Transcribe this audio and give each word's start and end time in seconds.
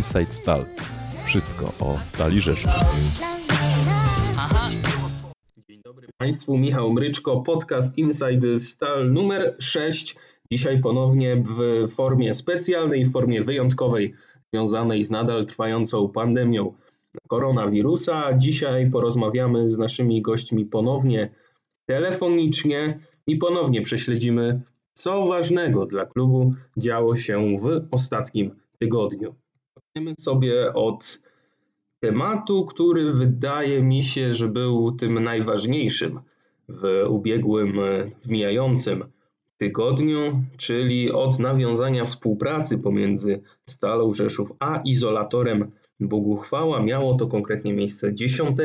Inside 0.00 0.32
Stal. 0.32 0.64
Wszystko 1.26 1.72
o 1.80 1.98
Stali 2.02 2.40
Rzeszów. 2.40 2.70
Dzień 5.68 5.80
dobry 5.84 6.08
Państwu, 6.18 6.58
Michał 6.58 6.92
Mryczko, 6.92 7.40
podcast 7.40 7.98
Inside 7.98 8.58
Stal 8.58 9.12
numer 9.12 9.56
6. 9.58 10.16
Dzisiaj 10.52 10.80
ponownie 10.80 11.36
w 11.36 11.88
formie 11.92 12.34
specjalnej, 12.34 13.04
w 13.04 13.12
formie 13.12 13.42
wyjątkowej, 13.42 14.14
związanej 14.52 15.04
z 15.04 15.10
nadal 15.10 15.46
trwającą 15.46 16.08
pandemią 16.08 16.74
koronawirusa. 17.28 18.38
Dzisiaj 18.38 18.90
porozmawiamy 18.90 19.70
z 19.70 19.78
naszymi 19.78 20.22
gośćmi 20.22 20.64
ponownie 20.64 21.30
telefonicznie 21.86 22.98
i 23.26 23.36
ponownie 23.36 23.82
prześledzimy, 23.82 24.60
co 24.94 25.26
ważnego 25.26 25.86
dla 25.86 26.06
klubu 26.06 26.54
działo 26.76 27.16
się 27.16 27.54
w 27.56 27.86
ostatnim 27.90 28.56
tygodniu. 28.78 29.34
Zaczniemy 29.90 30.14
sobie 30.14 30.74
od 30.74 31.18
tematu, 32.00 32.64
który 32.64 33.12
wydaje 33.12 33.82
mi 33.82 34.02
się, 34.02 34.34
że 34.34 34.48
był 34.48 34.92
tym 34.92 35.24
najważniejszym 35.24 36.20
w 36.68 37.04
ubiegłym, 37.08 37.72
w 38.22 38.30
mijającym 38.30 39.04
tygodniu, 39.56 40.42
czyli 40.56 41.12
od 41.12 41.38
nawiązania 41.38 42.04
współpracy 42.04 42.78
pomiędzy 42.78 43.42
Stalą 43.68 44.12
Rzeszów 44.12 44.52
a 44.58 44.80
izolatorem 44.84 45.70
Boguchwała. 46.00 46.82
Miało 46.82 47.14
to 47.14 47.26
konkretnie 47.26 47.72
miejsce 47.72 48.14
10 48.14 48.56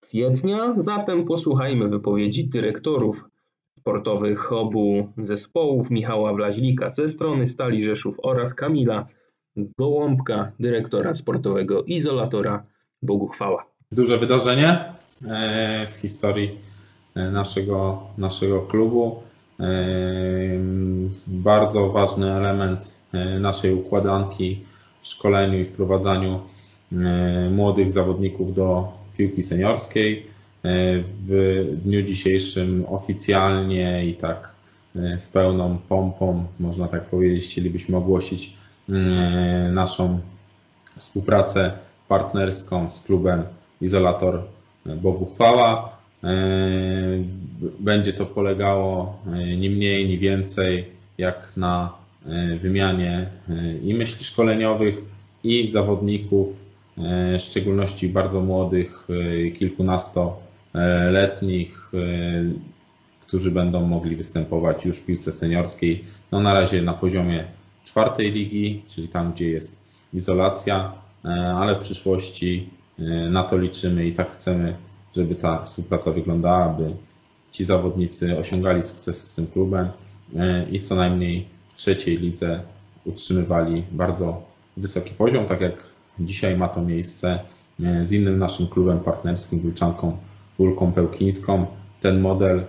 kwietnia, 0.00 0.74
zatem 0.78 1.24
posłuchajmy 1.24 1.88
wypowiedzi 1.88 2.48
dyrektorów 2.48 3.24
sportowych 3.78 4.52
obu 4.52 5.12
zespołów, 5.18 5.90
Michała 5.90 6.34
Wlaźlika 6.34 6.90
ze 6.90 7.08
strony 7.08 7.46
Stali 7.46 7.82
Rzeszów 7.82 8.16
oraz 8.22 8.54
Kamila 8.54 9.06
Gołąbka, 9.56 10.52
dyrektora 10.60 11.14
sportowego 11.14 11.82
izolatora 11.82 12.62
Boguchwała. 13.02 13.66
Duże 13.92 14.18
wydarzenie 14.18 14.84
e, 15.28 15.86
w 15.86 15.90
historii 15.90 16.58
e, 17.14 17.30
naszego, 17.30 18.02
naszego 18.18 18.60
klubu. 18.60 19.22
E, 19.60 19.64
bardzo 21.26 21.88
ważny 21.88 22.32
element 22.32 22.94
naszej 23.40 23.74
układanki 23.74 24.64
w 25.00 25.06
szkoleniu 25.06 25.58
i 25.58 25.64
wprowadzaniu 25.64 26.40
młodych 27.50 27.90
zawodników 27.90 28.54
do 28.54 28.92
piłki 29.16 29.42
seniorskiej. 29.42 30.26
W 31.26 31.64
dniu 31.84 32.02
dzisiejszym 32.02 32.84
oficjalnie 32.88 34.06
i 34.06 34.14
tak 34.14 34.54
z 35.18 35.28
pełną 35.28 35.78
pompą, 35.88 36.44
można 36.60 36.88
tak 36.88 37.04
powiedzieć, 37.04 37.44
chcielibyśmy 37.44 37.96
ogłosić 37.96 38.56
naszą 39.72 40.20
współpracę 40.96 41.72
partnerską 42.08 42.90
z 42.90 43.00
klubem 43.00 43.42
Izolator 43.80 44.42
Boguchwała. 44.86 45.96
E, 46.24 46.28
będzie 47.80 48.12
to 48.12 48.26
polegało 48.26 49.18
e, 49.26 49.56
ni 49.56 49.70
mniej, 49.70 50.08
ni 50.08 50.18
więcej 50.18 50.86
jak 51.18 51.52
na 51.56 52.00
wymianie 52.60 53.26
i 53.82 53.94
myśli 53.94 54.24
szkoleniowych, 54.24 55.02
i 55.44 55.70
zawodników, 55.70 56.64
w 56.96 57.36
szczególności 57.38 58.08
bardzo 58.08 58.40
młodych, 58.40 59.08
kilkunastoletnich, 59.58 61.92
którzy 63.26 63.50
będą 63.50 63.86
mogli 63.86 64.16
występować 64.16 64.84
już 64.84 64.96
w 64.96 65.06
piłce 65.06 65.32
seniorskiej. 65.32 66.04
No 66.32 66.40
na 66.40 66.54
razie 66.54 66.82
na 66.82 66.92
poziomie 66.92 67.44
czwartej 67.84 68.32
ligi, 68.32 68.82
czyli 68.88 69.08
tam, 69.08 69.32
gdzie 69.32 69.50
jest 69.50 69.76
izolacja, 70.14 70.92
e, 71.24 71.28
ale 71.54 71.76
w 71.76 71.78
przyszłości 71.78 72.68
e, 72.98 73.02
na 73.30 73.42
to 73.42 73.58
liczymy 73.58 74.06
i 74.06 74.12
tak 74.12 74.32
chcemy, 74.32 74.76
żeby 75.16 75.34
ta 75.34 75.62
współpraca 75.62 76.12
wyglądała, 76.12 76.64
aby 76.64 76.92
ci 77.52 77.64
zawodnicy 77.64 78.38
osiągali 78.38 78.82
sukcesy 78.82 79.26
z 79.26 79.34
tym 79.34 79.46
klubem 79.46 79.88
e, 80.36 80.66
i 80.70 80.80
co 80.80 80.94
najmniej 80.94 81.46
w 81.68 81.74
trzeciej 81.74 82.18
lidze 82.18 82.62
utrzymywali 83.04 83.84
bardzo 83.90 84.42
wysoki 84.76 85.14
poziom, 85.14 85.46
tak 85.46 85.60
jak 85.60 85.86
dzisiaj 86.20 86.56
ma 86.56 86.68
to 86.68 86.82
miejsce 86.82 87.38
z 88.02 88.12
innym 88.12 88.38
naszym 88.38 88.66
klubem 88.66 89.00
partnerskim, 89.00 89.60
Wilczanką 89.60 90.16
Ulką 90.58 90.92
Pełkińską. 90.92 91.66
Ten 92.00 92.20
model 92.20 92.64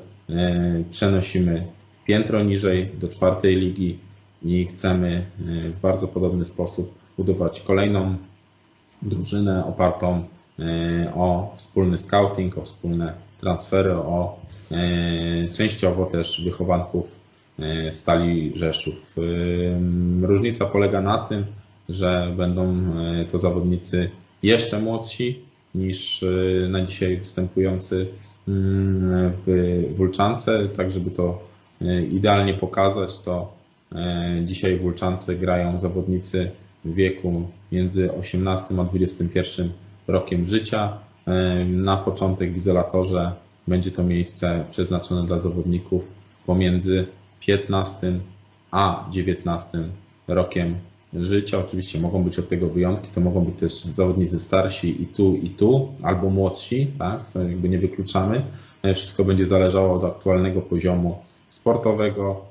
przenosimy 0.91 1.67
piętro 2.05 2.43
niżej 2.43 2.89
do 2.99 3.07
czwartej 3.07 3.55
ligi, 3.55 3.99
i 4.43 4.65
chcemy 4.65 5.09
e, 5.09 5.69
w 5.69 5.79
bardzo 5.79 6.07
podobny 6.07 6.45
sposób 6.45 6.93
budować 7.17 7.61
kolejną 7.61 8.15
drużynę 9.01 9.65
opartą 9.65 10.23
e, 10.59 11.13
o 11.15 11.53
wspólny 11.55 11.97
scouting, 11.97 12.57
o 12.57 12.61
wspólne 12.61 13.13
transfery, 13.37 13.93
o 13.93 14.39
e, 14.71 15.47
częściowo 15.47 16.05
też 16.05 16.41
wychowanków 16.43 17.21
Stali 17.91 18.51
Rzeszów. 18.55 19.15
Różnica 20.21 20.65
polega 20.65 21.01
na 21.01 21.17
tym, 21.17 21.45
że 21.89 22.33
będą 22.37 22.83
to 23.31 23.39
zawodnicy 23.39 24.09
jeszcze 24.43 24.79
młodsi 24.79 25.39
niż 25.75 26.25
na 26.69 26.81
dzisiaj 26.81 27.17
występujący 27.17 28.07
mm, 28.47 29.31
w 29.45 29.83
Wulczance, 29.97 30.67
tak 30.67 30.91
żeby 30.91 31.11
to 31.11 31.43
idealnie 32.11 32.53
pokazać, 32.53 33.19
to 33.19 33.53
dzisiaj 34.45 34.77
w 34.77 34.85
Ulczance 34.85 35.35
grają 35.35 35.79
zawodnicy 35.79 36.51
w 36.85 36.93
wieku 36.93 37.47
między 37.71 38.13
18 38.13 38.75
a 38.79 38.83
21 38.83 39.71
rokiem 40.07 40.45
życia. 40.45 40.97
E, 41.27 41.65
na 41.65 41.97
początek 41.97 42.53
w 42.53 42.57
izolatorze 42.57 43.31
będzie 43.67 43.91
to 43.91 44.03
miejsce 44.03 44.65
przeznaczone 44.69 45.25
dla 45.25 45.39
zawodników 45.39 46.11
pomiędzy 46.45 47.05
15 47.39 48.19
a 48.71 49.07
19 49.11 49.83
rokiem 50.27 50.75
życia. 51.13 51.59
Oczywiście 51.59 51.99
mogą 51.99 52.23
być 52.23 52.39
od 52.39 52.49
tego 52.49 52.69
wyjątki, 52.69 53.07
to 53.13 53.21
mogą 53.21 53.45
być 53.45 53.59
też 53.59 53.73
zawodnicy 53.73 54.39
starsi 54.39 55.01
i 55.03 55.05
tu, 55.05 55.35
i 55.35 55.49
tu, 55.49 55.87
albo 56.03 56.29
młodsi, 56.29 56.87
tak, 56.99 57.25
co 57.25 57.43
jakby 57.43 57.69
nie 57.69 57.79
wykluczamy. 57.79 58.41
E, 58.83 58.93
wszystko 58.93 59.23
będzie 59.25 59.47
zależało 59.47 59.93
od 59.93 60.03
aktualnego 60.03 60.61
poziomu 60.61 61.17
sportowego, 61.49 62.50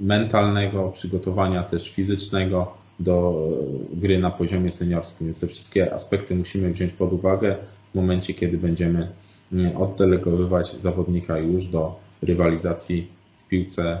mentalnego, 0.00 0.90
przygotowania 0.90 1.62
też 1.62 1.90
fizycznego 1.90 2.72
do 3.00 3.48
gry 3.92 4.18
na 4.18 4.30
poziomie 4.30 4.72
seniorskim. 4.72 5.26
Więc 5.26 5.40
te 5.40 5.46
wszystkie 5.46 5.94
aspekty 5.94 6.34
musimy 6.34 6.72
wziąć 6.72 6.92
pod 6.92 7.12
uwagę 7.12 7.56
w 7.92 7.94
momencie, 7.94 8.34
kiedy 8.34 8.58
będziemy 8.58 9.08
oddelegowywać 9.78 10.72
zawodnika 10.72 11.38
już 11.38 11.66
do 11.66 12.00
rywalizacji 12.22 13.08
w 13.38 13.48
piłce, 13.48 14.00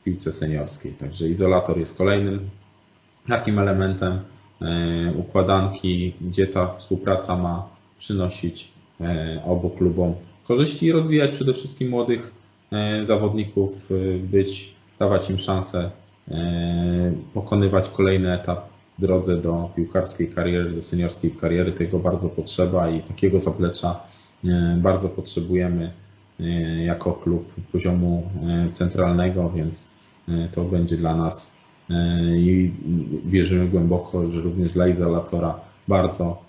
w 0.00 0.04
piłce 0.04 0.32
seniorskiej. 0.32 0.92
Także 0.92 1.28
izolator 1.28 1.78
jest 1.78 1.98
kolejnym 1.98 2.50
takim 3.28 3.58
elementem 3.58 4.18
e, 4.62 5.12
układanki, 5.16 6.14
gdzie 6.20 6.46
ta 6.46 6.72
współpraca 6.72 7.36
ma 7.36 7.68
przynosić 7.98 8.68
e, 9.00 9.42
obu 9.46 9.70
klubom 9.70 10.14
korzyści 10.48 10.86
i 10.86 10.92
rozwijać 10.92 11.30
przede 11.30 11.54
wszystkim 11.54 11.88
młodych 11.88 12.39
E, 12.39 12.39
zawodników, 13.04 13.88
e, 13.90 14.18
być, 14.18 14.72
dawać 14.98 15.30
im 15.30 15.38
szansę 15.38 15.90
e, 16.30 17.12
pokonywać 17.34 17.88
kolejny 17.88 18.32
etap 18.32 18.68
w 18.98 19.00
drodze 19.00 19.36
do 19.36 19.70
piłkarskiej 19.76 20.28
kariery, 20.28 20.70
do 20.70 20.82
seniorskiej 20.82 21.30
kariery. 21.30 21.72
Tego 21.72 21.98
bardzo 21.98 22.28
potrzeba 22.28 22.90
i 22.90 23.00
takiego 23.02 23.40
zaplecza 23.40 24.00
bardzo 24.76 25.08
potrzebujemy 25.08 25.92
jako 26.84 27.12
klub 27.12 27.54
poziomu 27.72 28.30
centralnego, 28.72 29.50
więc 29.50 29.88
to 30.52 30.64
będzie 30.64 30.96
dla 30.96 31.16
nas 31.16 31.54
i 32.36 32.70
wierzymy 33.26 33.68
głęboko, 33.68 34.26
że 34.26 34.40
również 34.40 34.72
dla 34.72 34.88
izolatora 34.88 35.60
bardzo, 35.88 36.42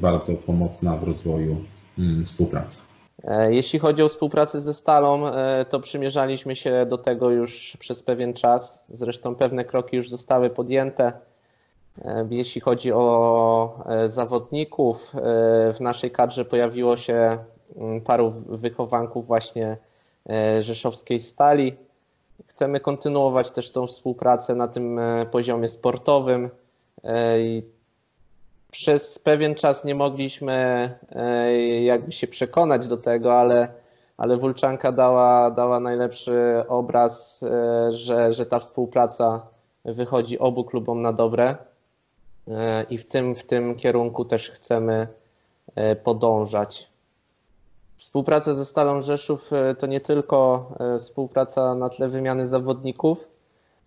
bardzo 0.00 0.34
pomocna 0.34 0.96
w 0.96 1.02
rozwoju 1.02 1.56
mm, 1.98 2.26
współpraca. 2.26 2.87
E, 3.24 3.54
jeśli 3.54 3.78
chodzi 3.78 4.02
o 4.02 4.08
współpracę 4.08 4.60
ze 4.60 4.74
Stalą, 4.74 5.26
e, 5.26 5.64
to 5.64 5.80
przymierzaliśmy 5.80 6.56
się 6.56 6.86
do 6.86 6.98
tego 6.98 7.30
już 7.30 7.76
przez 7.80 8.02
pewien 8.02 8.34
czas. 8.34 8.84
Zresztą 8.88 9.34
pewne 9.34 9.64
kroki 9.64 9.96
już 9.96 10.10
zostały 10.10 10.50
podjęte. 10.50 11.12
E, 12.04 12.26
jeśli 12.30 12.60
chodzi 12.60 12.92
o 12.92 13.84
zawodników, 14.06 15.12
w 15.74 15.76
naszej 15.80 16.10
kadrze 16.10 16.44
pojawiło 16.44 16.96
się 16.96 17.38
mm, 17.76 18.00
paru 18.00 18.30
wychowanków 18.46 19.26
właśnie 19.26 19.76
rzeszowskiej 20.60 21.20
stali. 21.20 21.76
Chcemy 22.46 22.80
kontynuować 22.80 23.50
też 23.50 23.70
tą 23.70 23.86
współpracę 23.86 24.54
na 24.54 24.68
tym 24.68 25.00
poziomie 25.30 25.68
sportowym 25.68 26.50
przez 28.70 29.18
pewien 29.18 29.54
czas 29.54 29.84
nie 29.84 29.94
mogliśmy 29.94 30.52
e, 31.10 31.82
jakby 31.82 32.12
się 32.12 32.26
przekonać 32.26 32.88
do 32.88 32.96
tego, 32.96 33.40
ale, 33.40 33.68
ale 34.16 34.36
Wulczanka 34.36 34.92
dała, 34.92 35.50
dała 35.50 35.80
najlepszy 35.80 36.64
obraz, 36.68 37.42
e, 37.42 37.92
że, 37.92 38.32
że 38.32 38.46
ta 38.46 38.58
współpraca 38.58 39.46
wychodzi 39.84 40.38
obu 40.38 40.64
klubom 40.64 41.02
na 41.02 41.12
dobre 41.12 41.56
e, 42.48 42.82
i 42.90 42.98
w 42.98 43.08
tym, 43.08 43.34
w 43.34 43.44
tym 43.44 43.74
kierunku 43.74 44.24
też 44.24 44.50
chcemy 44.50 45.08
podążać. 46.04 46.88
Współpraca 47.96 48.54
ze 48.54 48.64
Stalą 48.64 49.02
Rzeszów 49.02 49.50
to 49.78 49.86
nie 49.86 50.00
tylko 50.00 50.70
współpraca 50.98 51.74
na 51.74 51.88
tle 51.88 52.08
wymiany 52.08 52.46
zawodników, 52.46 53.18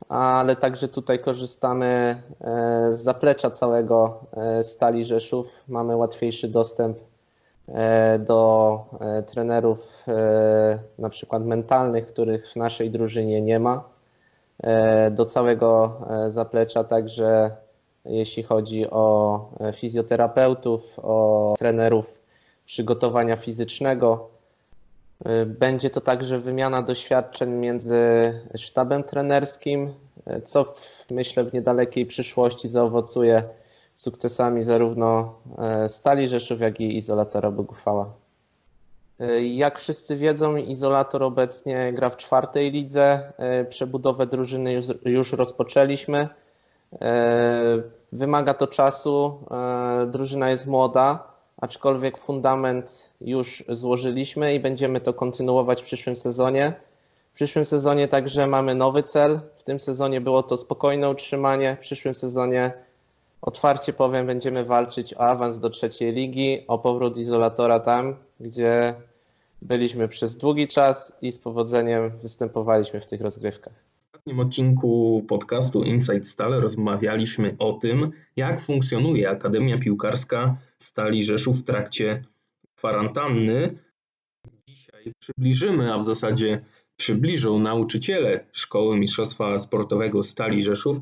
ale 0.09 0.55
także 0.55 0.87
tutaj 0.87 1.19
korzystamy 1.19 2.21
z 2.89 2.97
zaplecza 2.97 3.49
całego 3.49 4.19
Stali 4.63 5.05
Rzeszów. 5.05 5.47
Mamy 5.67 5.95
łatwiejszy 5.95 6.47
dostęp 6.47 6.97
do 8.19 8.79
trenerów 9.27 10.05
na 10.99 11.09
przykład 11.09 11.45
mentalnych, 11.45 12.07
których 12.07 12.51
w 12.51 12.55
naszej 12.55 12.91
drużynie 12.91 13.41
nie 13.41 13.59
ma. 13.59 13.83
E, 14.63 15.11
do 15.11 15.25
całego 15.25 16.01
e, 16.09 16.31
zaplecza, 16.31 16.83
także 16.83 17.55
jeśli 18.05 18.43
chodzi 18.43 18.89
o 18.89 19.39
e, 19.59 19.73
fizjoterapeutów, 19.73 20.99
o 20.99 21.53
trenerów 21.57 22.21
przygotowania 22.65 23.35
fizycznego. 23.35 24.29
Będzie 25.45 25.89
to 25.89 26.01
także 26.01 26.39
wymiana 26.39 26.81
doświadczeń 26.81 27.51
między 27.51 27.99
sztabem 28.55 29.03
trenerskim, 29.03 29.93
co 30.43 30.63
w, 30.63 31.05
myślę 31.11 31.43
w 31.43 31.53
niedalekiej 31.53 32.05
przyszłości 32.05 32.69
zaowocuje 32.69 33.43
sukcesami 33.95 34.63
zarówno 34.63 35.33
Stali 35.87 36.27
Rzeszów, 36.27 36.61
jak 36.61 36.79
i 36.79 36.95
Izolatora 36.95 37.51
Bogufała. 37.51 38.13
E, 39.21 39.45
jak 39.45 39.79
wszyscy 39.79 40.15
wiedzą, 40.15 40.55
Izolator 40.55 41.23
obecnie 41.23 41.93
gra 41.93 42.09
w 42.09 42.17
czwartej 42.17 42.71
lidze. 42.71 43.33
E, 43.37 43.65
przebudowę 43.65 44.27
drużyny 44.27 44.73
już, 44.73 44.85
już 45.05 45.33
rozpoczęliśmy. 45.33 46.29
E, 47.01 47.81
wymaga 48.11 48.53
to 48.53 48.67
czasu. 48.67 49.39
Drużyna 50.07 50.49
jest 50.49 50.67
młoda, 50.67 51.30
aczkolwiek 51.61 52.17
fundament 52.17 53.09
już 53.21 53.63
złożyliśmy 53.69 54.55
i 54.55 54.59
będziemy 54.59 55.01
to 55.01 55.13
kontynuować 55.13 55.81
w 55.81 55.85
przyszłym 55.85 56.15
sezonie. 56.15 56.73
W 57.31 57.35
przyszłym 57.35 57.65
sezonie 57.65 58.07
także 58.07 58.47
mamy 58.47 58.75
nowy 58.75 59.03
cel. 59.03 59.41
W 59.57 59.63
tym 59.63 59.79
sezonie 59.79 60.21
było 60.21 60.43
to 60.43 60.57
spokojne 60.57 61.09
utrzymanie. 61.09 61.75
W 61.75 61.79
przyszłym 61.79 62.15
sezonie 62.15 62.73
otwarcie 63.41 63.93
powiem, 63.93 64.27
będziemy 64.27 64.65
walczyć 64.65 65.13
o 65.13 65.19
awans 65.19 65.59
do 65.59 65.69
trzeciej 65.69 66.13
ligi, 66.13 66.65
o 66.67 66.79
powrót 66.79 67.17
izolatora 67.17 67.79
tam, 67.79 68.15
gdzie 68.39 68.93
byliśmy 69.61 70.07
przez 70.07 70.37
długi 70.37 70.67
czas 70.67 71.17
i 71.21 71.31
z 71.31 71.39
powodzeniem 71.39 72.09
występowaliśmy 72.09 73.01
w 73.01 73.05
tych 73.05 73.21
rozgrywkach. 73.21 73.73
W 73.73 74.15
ostatnim 74.15 74.39
odcinku 74.39 75.23
podcastu 75.27 75.83
Inside 75.83 76.25
Stale 76.25 76.59
rozmawialiśmy 76.59 77.55
o 77.59 77.73
tym, 77.73 78.11
jak 78.35 78.61
funkcjonuje 78.61 79.29
Akademia 79.29 79.77
Piłkarska 79.77 80.57
Stali 80.81 81.23
Rzeszów 81.23 81.59
w 81.59 81.63
trakcie 81.63 82.23
kwarantanny. 82.75 83.77
Dzisiaj 84.67 85.13
przybliżymy, 85.19 85.93
a 85.93 85.97
w 85.97 86.05
zasadzie 86.05 86.65
przybliżą 86.97 87.59
nauczyciele 87.59 88.45
Szkoły 88.51 88.97
Mistrzostwa 88.97 89.59
Sportowego 89.59 90.23
Stali 90.23 90.63
Rzeszów, 90.63 90.97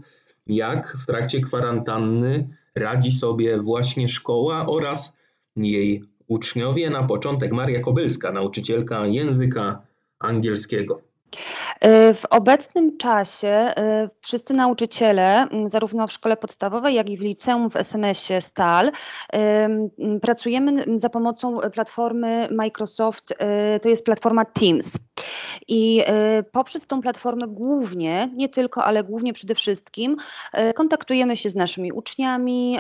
jak 0.48 0.98
w 0.98 1.06
trakcie 1.06 1.42
kwarantanny 1.42 2.50
radzi 2.76 3.12
sobie 3.12 3.62
właśnie 3.62 4.10
szkoła 4.10 4.66
oraz 4.66 5.14
jej 5.56 6.04
uczniowie. 6.28 6.90
Na 6.90 7.04
początek 7.04 7.52
Maria 7.54 7.80
Kobylska, 7.80 8.32
nauczycielka 8.32 9.08
języka 9.08 9.82
angielskiego. 10.20 11.02
Y, 11.86 12.14
w 12.14 12.26
obecnym 12.30 12.98
czasie 12.98 13.74
y, 14.06 14.10
wszyscy 14.22 14.54
nauczyciele, 14.54 15.48
zarówno 15.66 16.08
w 16.08 16.12
szkole 16.12 16.38
podstawowej, 16.38 16.96
jak 16.96 17.10
i 17.10 17.18
w 17.18 17.22
liceum 17.22 17.70
w 17.70 17.76
SMS-ie 17.76 18.42
STAL, 18.42 18.92
pracujemy 20.22 20.86
za 20.96 21.10
pomocą 21.10 21.58
platformy 21.74 22.48
Microsoft, 22.52 23.34
to 23.82 23.90
jest 23.90 24.06
platforma 24.06 24.46
Teams. 24.46 24.94
I 25.68 26.02
poprzez 26.52 26.88
tą 26.88 27.02
platformę 27.02 27.48
głównie, 27.48 28.30
nie 28.36 28.50
tylko, 28.50 28.84
ale 28.84 29.04
głównie 29.04 29.34
przede 29.34 29.56
wszystkim, 29.56 30.16
kontaktujemy 30.76 31.38
się 31.38 31.50
z 31.50 31.56
naszymi 31.56 31.92
uczniami 31.92 32.78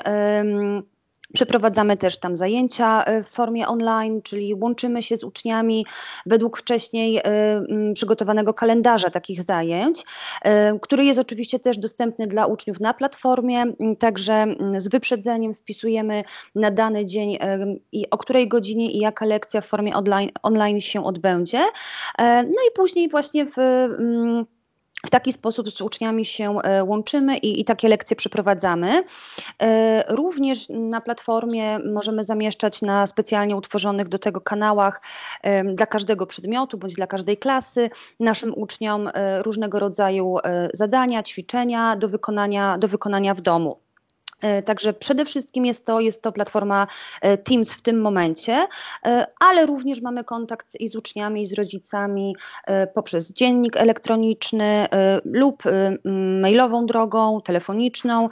Przeprowadzamy 1.33 1.97
też 1.97 2.19
tam 2.19 2.37
zajęcia 2.37 3.03
e, 3.03 3.23
w 3.23 3.27
formie 3.27 3.67
online, 3.67 4.21
czyli 4.21 4.53
łączymy 4.53 5.03
się 5.03 5.17
z 5.17 5.23
uczniami 5.23 5.85
według 6.25 6.57
wcześniej 6.57 7.17
e, 7.17 7.23
przygotowanego 7.93 8.53
kalendarza 8.53 9.09
takich 9.09 9.43
zajęć, 9.43 10.03
e, 10.41 10.79
który 10.79 11.05
jest 11.05 11.19
oczywiście 11.19 11.59
też 11.59 11.77
dostępny 11.77 12.27
dla 12.27 12.45
uczniów 12.45 12.79
na 12.79 12.93
platformie, 12.93 13.63
także 13.99 14.45
z 14.77 14.89
wyprzedzeniem 14.89 15.53
wpisujemy 15.53 16.23
na 16.55 16.71
dany 16.71 17.05
dzień 17.05 17.37
i 17.91 18.09
o 18.09 18.17
której 18.17 18.47
godzinie 18.47 18.91
i 18.91 18.99
jaka 18.99 19.25
lekcja 19.25 19.61
w 19.61 19.65
formie 19.65 19.95
online, 19.95 20.29
online 20.43 20.79
się 20.79 21.03
odbędzie. 21.03 21.61
No 22.19 22.61
i 22.69 22.71
później 22.75 23.09
właśnie 23.09 23.45
w 23.45 23.55
w 25.06 25.10
taki 25.10 25.34
sposób 25.34 25.69
z 25.69 25.81
uczniami 25.81 26.25
się 26.25 26.60
e, 26.60 26.84
łączymy 26.84 27.38
i, 27.38 27.62
i, 27.62 27.66
takie 27.66 27.88
lekcje 27.88 28.16
przeprowadzamy. 28.16 29.04
E, 29.62 30.16
również 30.16 30.69
na 30.69 31.01
platformie 31.01 31.80
możemy 31.80 32.24
zamieszczać 32.24 32.81
na 32.81 33.07
specjalnie 33.07 33.56
utworzonych 33.56 34.07
do 34.07 34.19
tego 34.19 34.42
kanałach 34.42 35.01
dla 35.74 35.86
każdego 35.86 36.25
przedmiotu 36.25 36.78
bądź 36.78 36.94
dla 36.94 37.07
każdej 37.07 37.38
klasy 37.38 37.90
naszym 38.19 38.54
uczniom 38.56 39.10
e, 39.13 39.44
różnego 39.44 39.80
rodzaju 39.80 40.38
zadania, 40.74 41.24
ćwiczenia 41.24 41.96
do 41.96 42.10
wykonania, 42.10 42.78
do 42.78 42.88
wykonania 42.88 43.34
w 43.34 43.42
domu. 43.42 43.88
E, 44.41 44.63
także 44.63 44.94
przede 44.94 45.25
wszystkim 45.25 45.65
jest 45.65 45.86
to, 45.86 46.00
jest 46.00 46.21
to 46.21 46.31
platforma 46.31 46.88
e, 47.21 47.38
Teams 47.38 47.74
w 47.74 47.81
tym 47.81 48.01
momencie, 48.01 48.68
e, 49.06 49.27
ale 49.39 49.65
również 49.65 50.01
mamy 50.01 50.24
kontakt 50.24 50.75
i 50.80 50.88
z 50.88 50.95
uczniami, 50.95 51.41
i 51.41 51.45
z 51.45 51.53
rodzicami 51.53 52.36
poprzez 52.94 53.33
dziennik 53.33 53.77
elektroniczny 53.77 54.88
lub 55.25 55.63
mailową 56.41 56.86
drogą, 56.86 57.41
telefoniczną, 57.41 58.30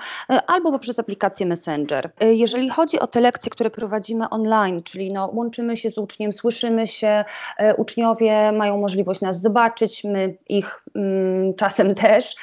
albo 0.48 0.72
poprzez 0.72 1.00
aplikację 1.00 1.46
Messenger. 1.46 2.12
Jeżeli 2.22 2.70
chodzi 2.70 3.00
o 3.00 3.08
te 3.08 3.22
lekcje, 3.22 3.50
które 3.50 3.70
prowadzimy 3.70 4.30
online, 4.30 4.84
czyli 4.84 5.14
no, 5.14 5.30
łączymy 5.34 5.78
się 5.78 5.90
z 5.90 5.98
uczniem, 5.98 6.34
słyszymy 6.34 6.88
się, 6.88 7.26
uczniowie 7.78 8.52
mają 8.52 8.78
możliwość 8.78 9.22
nas 9.22 9.42
zobaczyć, 9.42 10.04
my 10.04 10.38
ich 10.50 10.84
czasem 11.58 11.96
też. 11.96 12.36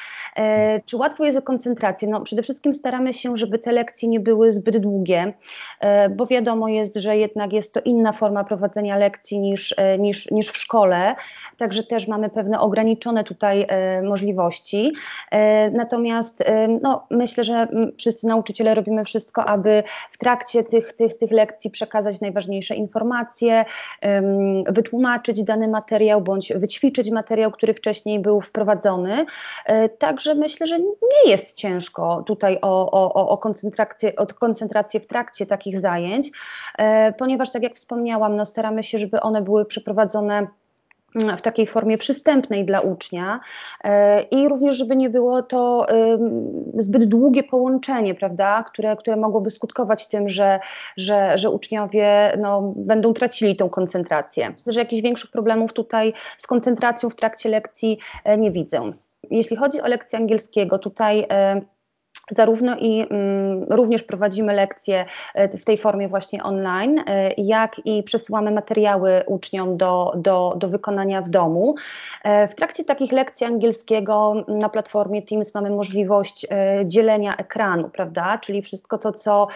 Czy 0.86 0.96
łatwo 0.96 1.24
jest 1.24 1.38
o 1.38 1.42
koncentrację? 1.42 2.08
No, 2.08 2.20
przede 2.20 2.42
wszystkim 2.42 2.74
staramy 2.74 3.12
się, 3.12 3.36
żeby 3.36 3.58
te 3.58 3.72
lekcje 3.72 4.08
nie 4.08 4.20
były 4.20 4.52
zbyt 4.52 4.76
długie, 4.76 5.34
e, 5.80 6.08
bo 6.08 6.26
wiadomo 6.26 6.68
jest, 6.68 6.96
że 6.96 7.16
jednak 7.16 7.52
jest 7.52 7.74
to 7.74 7.80
inna 7.80 8.12
forma 8.12 8.44
prowadzenia 8.44 8.96
lekcji 8.96 9.38
niż, 9.38 9.74
e, 9.78 9.98
niż, 9.98 10.30
niż 10.30 10.50
w 10.50 10.56
szkole, 10.56 11.14
także 11.58 11.82
też 11.82 12.08
mamy 12.08 12.30
pewne 12.30 12.60
ograniczone 12.60 13.24
tutaj 13.24 13.66
e, 13.68 14.02
możliwości. 14.02 14.92
Natomiast 15.72 16.44
no, 16.82 17.06
myślę, 17.10 17.44
że 17.44 17.68
wszyscy 17.98 18.26
nauczyciele 18.26 18.74
robimy 18.74 19.04
wszystko, 19.04 19.44
aby 19.44 19.82
w 20.10 20.18
trakcie 20.18 20.64
tych, 20.64 20.92
tych, 20.92 21.18
tych 21.18 21.30
lekcji 21.30 21.70
przekazać 21.70 22.20
najważniejsze 22.20 22.74
informacje, 22.74 23.64
wytłumaczyć 24.68 25.44
dany 25.44 25.68
materiał 25.68 26.20
bądź 26.20 26.52
wyćwiczyć 26.52 27.10
materiał, 27.10 27.50
który 27.50 27.74
wcześniej 27.74 28.20
był 28.20 28.40
wprowadzony. 28.44 29.26
Także 29.98 30.34
myślę, 30.34 30.66
że 30.66 30.78
nie 30.78 31.30
jest 31.30 31.54
ciężko 31.54 32.22
tutaj 32.26 32.58
o, 32.62 32.90
o, 32.90 33.28
o 33.28 33.38
koncentrację, 33.38 34.16
od 34.16 34.34
koncentrację 34.34 35.00
w 35.00 35.06
trakcie 35.06 35.46
takich 35.46 35.80
zajęć, 35.80 36.30
e, 36.78 37.12
ponieważ 37.12 37.50
tak 37.50 37.62
jak 37.62 37.74
wspomniałam, 37.74 38.36
no 38.36 38.46
staramy 38.46 38.82
się, 38.82 38.98
żeby 38.98 39.20
one 39.20 39.42
były 39.42 39.64
przeprowadzone 39.64 40.46
w 41.36 41.40
takiej 41.42 41.66
formie 41.66 41.98
przystępnej 41.98 42.64
dla 42.64 42.80
ucznia 42.80 43.40
e, 43.84 44.22
i 44.22 44.48
również, 44.48 44.76
żeby 44.76 44.96
nie 44.96 45.10
było 45.10 45.42
to 45.42 45.86
zbyt 46.78 47.04
długie 47.04 47.42
połączenie, 47.42 48.14
prawda, 48.14 48.62
które, 48.62 48.96
które 48.96 49.16
mogłoby 49.16 49.50
skutkować 49.50 50.08
tym, 50.08 50.28
że, 50.28 50.60
że, 50.96 51.38
że 51.38 51.50
uczniowie 51.50 52.38
no, 52.38 52.72
będą 52.76 53.14
tracili 53.14 53.56
tą 53.56 53.68
koncentrację. 53.68 54.50
Myślę, 54.50 54.72
że 54.72 54.80
jakichś 54.80 55.02
większych 55.02 55.30
problemów 55.30 55.72
tutaj 55.72 56.12
z 56.38 56.46
koncentracją 56.46 57.10
w 57.10 57.16
trakcie 57.16 57.48
lekcji 57.48 57.98
e, 58.24 58.38
nie 58.38 58.50
widzę. 58.50 58.92
Jeśli 59.30 59.56
chodzi 59.56 59.80
o 59.80 59.86
lekcję 59.86 60.18
angielskiego, 60.18 60.78
tutaj 60.78 61.26
Zarówno 62.30 62.76
i 62.76 63.06
mm, 63.10 63.64
również 63.70 64.02
prowadzimy 64.02 64.54
lekcje 64.54 65.04
e, 65.34 65.58
w 65.58 65.64
tej 65.64 65.78
formie 65.78 66.08
właśnie 66.08 66.42
online, 66.42 66.98
e, 67.06 67.32
jak 67.38 67.80
i 67.84 68.02
przesyłamy 68.02 68.50
materiały 68.50 69.22
uczniom 69.26 69.76
do, 69.76 70.12
do, 70.16 70.54
do 70.56 70.68
wykonania 70.68 71.22
w 71.22 71.28
domu. 71.28 71.74
E, 72.24 72.48
w 72.48 72.54
trakcie 72.54 72.84
takich 72.84 73.12
lekcji 73.12 73.46
angielskiego 73.46 74.44
na 74.48 74.68
platformie 74.68 75.22
Teams 75.22 75.54
mamy 75.54 75.70
możliwość 75.70 76.46
dzielenia 76.84 77.36
ekranu, 77.36 77.88
prawda? 77.88 78.38
Czyli 78.38 78.62
wszystko 78.62 78.98
to, 78.98 79.12
co 79.12 79.46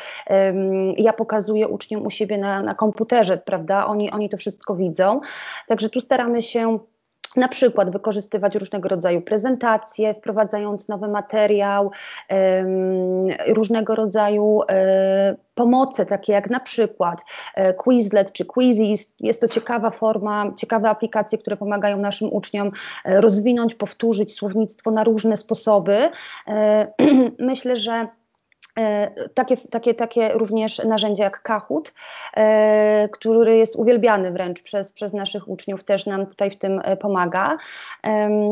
ja 0.96 1.12
pokazuję 1.12 1.68
uczniom 1.68 2.06
u 2.06 2.10
siebie 2.10 2.38
na, 2.38 2.62
na 2.62 2.74
komputerze, 2.74 3.38
prawda? 3.38 3.86
Oni, 3.86 4.10
oni 4.10 4.28
to 4.28 4.36
wszystko 4.36 4.74
widzą. 4.74 5.20
Także 5.66 5.90
tu 5.90 6.00
staramy 6.00 6.42
się 6.42 6.78
na 7.36 7.48
przykład 7.48 7.90
wykorzystywać 7.90 8.54
różnego 8.54 8.88
rodzaju 8.88 9.20
prezentacje, 9.20 10.14
wprowadzając 10.14 10.88
nowy 10.88 11.08
materiał, 11.08 11.90
różnego 13.46 13.94
rodzaju 13.94 14.60
e, 14.70 15.36
pomocy, 15.54 16.06
takie 16.06 16.32
jak 16.32 16.50
na 16.50 16.60
przykład 16.60 17.24
e, 17.54 17.74
Quizlet 17.74 18.32
czy 18.32 18.44
Quizzes. 18.44 19.14
Jest 19.20 19.40
to 19.40 19.48
ciekawa 19.48 19.90
forma, 19.90 20.52
ciekawe 20.56 20.90
aplikacje, 20.90 21.38
które 21.38 21.56
pomagają 21.56 21.98
naszym 21.98 22.32
uczniom 22.32 22.70
e, 23.04 23.20
rozwinąć, 23.20 23.74
powtórzyć 23.74 24.36
słownictwo 24.36 24.90
na 24.90 25.04
różne 25.04 25.36
sposoby. 25.36 26.10
Myślę, 27.38 27.76
że 27.76 28.08
takie, 29.34 29.56
takie, 29.56 29.94
takie 29.94 30.28
również 30.32 30.78
narzędzia 30.84 31.24
jak 31.24 31.42
Kahoot, 31.42 31.94
e, 32.36 33.08
który 33.12 33.56
jest 33.56 33.76
uwielbiany 33.76 34.30
wręcz 34.30 34.62
przez, 34.62 34.92
przez 34.92 35.12
naszych 35.12 35.48
uczniów, 35.48 35.84
też 35.84 36.06
nam 36.06 36.26
tutaj 36.26 36.50
w 36.50 36.56
tym 36.56 36.80
e, 36.84 36.96
pomaga. 36.96 37.56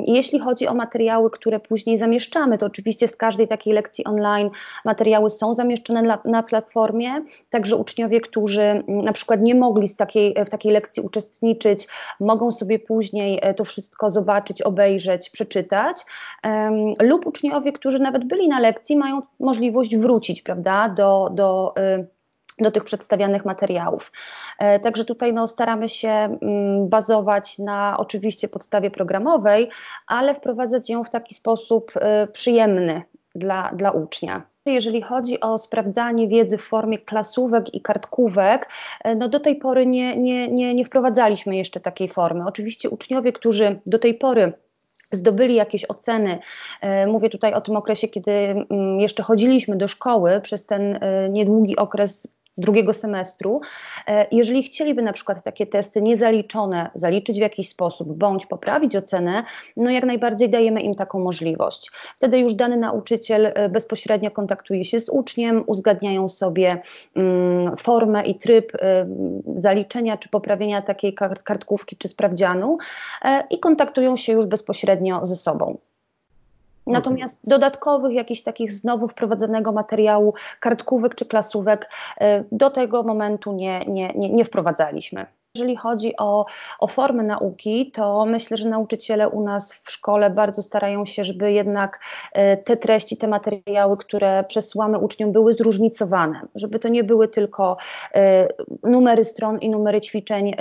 Jeśli 0.06 0.38
chodzi 0.38 0.66
o 0.66 0.74
materiały, 0.74 1.30
które 1.30 1.60
później 1.60 1.98
zamieszczamy, 1.98 2.58
to 2.58 2.66
oczywiście 2.66 3.08
z 3.08 3.16
każdej 3.16 3.48
takiej 3.48 3.72
lekcji 3.72 4.04
online 4.04 4.50
materiały 4.84 5.30
są 5.30 5.54
zamieszczone 5.54 6.18
na, 6.24 6.42
platformie, 6.42 7.10
także 7.50 7.76
uczniowie, 7.76 8.20
którzy 8.20 8.84
na 8.88 9.12
przykład 9.12 9.40
nie 9.40 9.54
mogli 9.54 9.88
z 9.88 9.96
takiej, 9.96 10.34
w 10.46 10.50
takiej 10.50 10.72
lekcji 10.72 11.02
uczestniczyć, 11.02 11.88
mogą 12.20 12.52
sobie 12.52 12.78
później 12.78 13.40
to 13.56 13.64
wszystko 13.64 14.10
zobaczyć, 14.10 14.62
obejrzeć, 14.62 15.30
przeczytać, 15.30 15.96
lub 17.00 17.26
uczniowie, 17.26 17.72
którzy 17.72 17.98
nawet 17.98 18.24
byli 18.24 18.48
na 18.48 18.60
lekcji, 18.60 18.96
mają 18.96 19.22
możliwość 19.40 19.96
wrócić 19.96 20.15
wrócić 20.16 20.42
prawda, 20.42 20.88
do, 20.88 21.30
do, 21.32 21.74
y, 21.78 22.06
do 22.58 22.70
tych 22.70 22.84
przedstawianych 22.84 23.44
materiałów. 23.44 24.12
E, 24.58 24.80
także 24.80 25.04
tutaj 25.04 25.32
no, 25.32 25.48
staramy 25.48 25.88
się 25.88 26.08
mm, 26.08 26.88
bazować 26.88 27.58
na 27.58 27.96
oczywiście 27.98 28.48
podstawie 28.48 28.90
programowej, 28.90 29.70
ale 30.06 30.34
wprowadzać 30.34 30.90
ją 30.90 31.04
w 31.04 31.10
taki 31.10 31.34
sposób 31.34 31.92
y, 31.96 32.32
przyjemny 32.32 33.02
dla, 33.34 33.70
dla 33.72 33.90
ucznia. 33.90 34.42
Jeżeli 34.66 35.02
chodzi 35.02 35.40
o 35.40 35.58
sprawdzanie 35.58 36.28
wiedzy 36.28 36.58
w 36.58 36.64
formie 36.64 36.98
klasówek 36.98 37.74
i 37.74 37.80
kartkówek, 37.80 38.68
e, 39.04 39.14
no 39.14 39.28
do 39.28 39.40
tej 39.40 39.56
pory 39.56 39.86
nie, 39.86 40.16
nie, 40.16 40.48
nie, 40.48 40.74
nie 40.74 40.84
wprowadzaliśmy 40.84 41.56
jeszcze 41.56 41.80
takiej 41.80 42.08
formy. 42.08 42.44
Oczywiście 42.46 42.90
uczniowie, 42.90 43.32
którzy 43.32 43.80
do 43.86 43.98
tej 43.98 44.14
pory 44.14 44.52
zdobyli 45.12 45.54
jakieś 45.54 45.90
oceny. 45.90 46.38
E, 46.80 47.06
mówię 47.06 47.30
tutaj 47.30 47.54
o 47.54 47.60
tym 47.60 47.76
okresie, 47.76 48.08
kiedy 48.08 48.30
mm, 48.30 49.00
jeszcze 49.00 49.22
chodziliśmy 49.22 49.76
do 49.76 49.88
szkoły 49.88 50.40
przez 50.40 50.66
ten 50.66 50.98
e, 51.00 51.28
niedługi 51.28 51.76
okres 51.76 52.28
drugiego 52.58 52.92
semestru. 52.92 53.60
E, 54.06 54.26
jeżeli 54.32 54.62
chcieliby 54.62 55.02
na 55.02 55.12
przykład 55.12 55.44
takie 55.44 55.66
testy 55.66 56.02
niezaliczone 56.02 56.90
zaliczyć 56.94 57.38
w 57.38 57.40
jakiś 57.40 57.68
sposób 57.68 58.12
bądź 58.12 58.46
poprawić 58.46 58.96
ocenę, 58.96 59.44
no 59.76 59.90
jak 59.90 60.04
najbardziej 60.04 60.50
dajemy 60.50 60.80
im 60.80 60.94
taką 60.94 61.20
możliwość. 61.20 61.90
Wtedy 62.16 62.38
już 62.38 62.54
dany 62.54 62.76
nauczyciel 62.76 63.46
e, 63.46 63.68
bezpośrednio 63.68 64.30
kontaktuje 64.30 64.84
się 64.84 65.00
z 65.00 65.08
uczniem, 65.08 65.64
uzgadniają 65.66 66.28
sobie 66.28 66.80
mm, 67.16 67.76
formę 67.76 68.22
i 68.26 68.34
tryb 68.34 68.72
e, 68.74 69.06
zaliczenia 69.58 70.16
czy 70.16 70.28
poprawienia 70.28 70.82
takiej 70.82 71.14
kartkówki 71.44 71.96
czy 71.96 72.08
sprawdzianu 72.08 72.78
i 73.50 73.58
kontaktują 73.58 74.16
się 74.16 74.32
już 74.32 74.46
bezpośrednio 74.46 75.26
ze 75.26 75.36
sobą. 75.36 75.78
Natomiast 76.86 77.40
dodatkowych 77.44 78.12
jakichś 78.12 78.42
takich 78.42 78.72
znowu 78.72 79.08
wprowadzonego 79.08 79.72
materiału, 79.72 80.34
kartkówek 80.60 81.14
czy 81.14 81.26
klasówek 81.26 81.90
e, 82.20 82.44
do 82.52 82.70
tego 82.70 83.02
momentu 83.02 83.52
nie, 83.52 83.80
nie, 83.86 84.12
nie, 84.14 84.30
nie 84.30 84.44
wprowadzaliśmy. 84.44 85.26
Jeżeli 85.56 85.76
chodzi 85.76 86.16
o, 86.18 86.46
o 86.78 86.86
formę 86.86 87.22
nauki, 87.22 87.90
to 87.90 88.24
myślę, 88.26 88.56
że 88.56 88.68
nauczyciele 88.68 89.28
u 89.28 89.44
nas 89.44 89.72
w 89.72 89.92
szkole 89.92 90.30
bardzo 90.30 90.62
starają 90.62 91.04
się, 91.04 91.24
żeby 91.24 91.52
jednak 91.52 92.00
e, 92.32 92.56
te 92.56 92.76
treści, 92.76 93.16
te 93.16 93.28
materiały, 93.28 93.96
które 93.96 94.44
przesyłamy 94.48 94.98
uczniom, 94.98 95.32
były 95.32 95.54
zróżnicowane, 95.54 96.40
żeby 96.54 96.78
to 96.78 96.88
nie 96.88 97.04
były 97.04 97.28
tylko 97.28 97.76
e, 98.14 98.48
numery 98.82 99.24
stron 99.24 99.58
i 99.58 99.70
numery 99.70 100.00
ćwiczeń 100.00 100.48
e, 100.48 100.54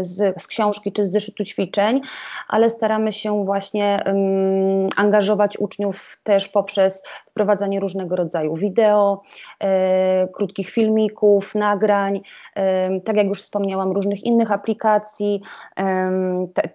z, 0.00 0.42
z 0.42 0.46
książki 0.46 0.92
czy 0.92 1.04
z 1.04 1.12
zeszytu 1.12 1.44
ćwiczeń, 1.44 2.00
ale 2.48 2.70
staramy 2.70 3.12
się 3.12 3.44
właśnie 3.44 4.04
angażować 4.96 5.58
uczniów 5.58 6.20
też 6.22 6.48
poprzez 6.48 7.02
wprowadzanie 7.30 7.80
różnego 7.80 8.16
rodzaju 8.16 8.56
wideo, 8.56 9.22
krótkich 10.32 10.70
filmików, 10.70 11.54
nagrań, 11.54 12.20
tak 13.04 13.16
jak 13.16 13.26
już 13.26 13.40
wspomniałam, 13.40 13.92
różnych 13.92 14.24
innych 14.30 14.52
aplikacji, 14.52 15.42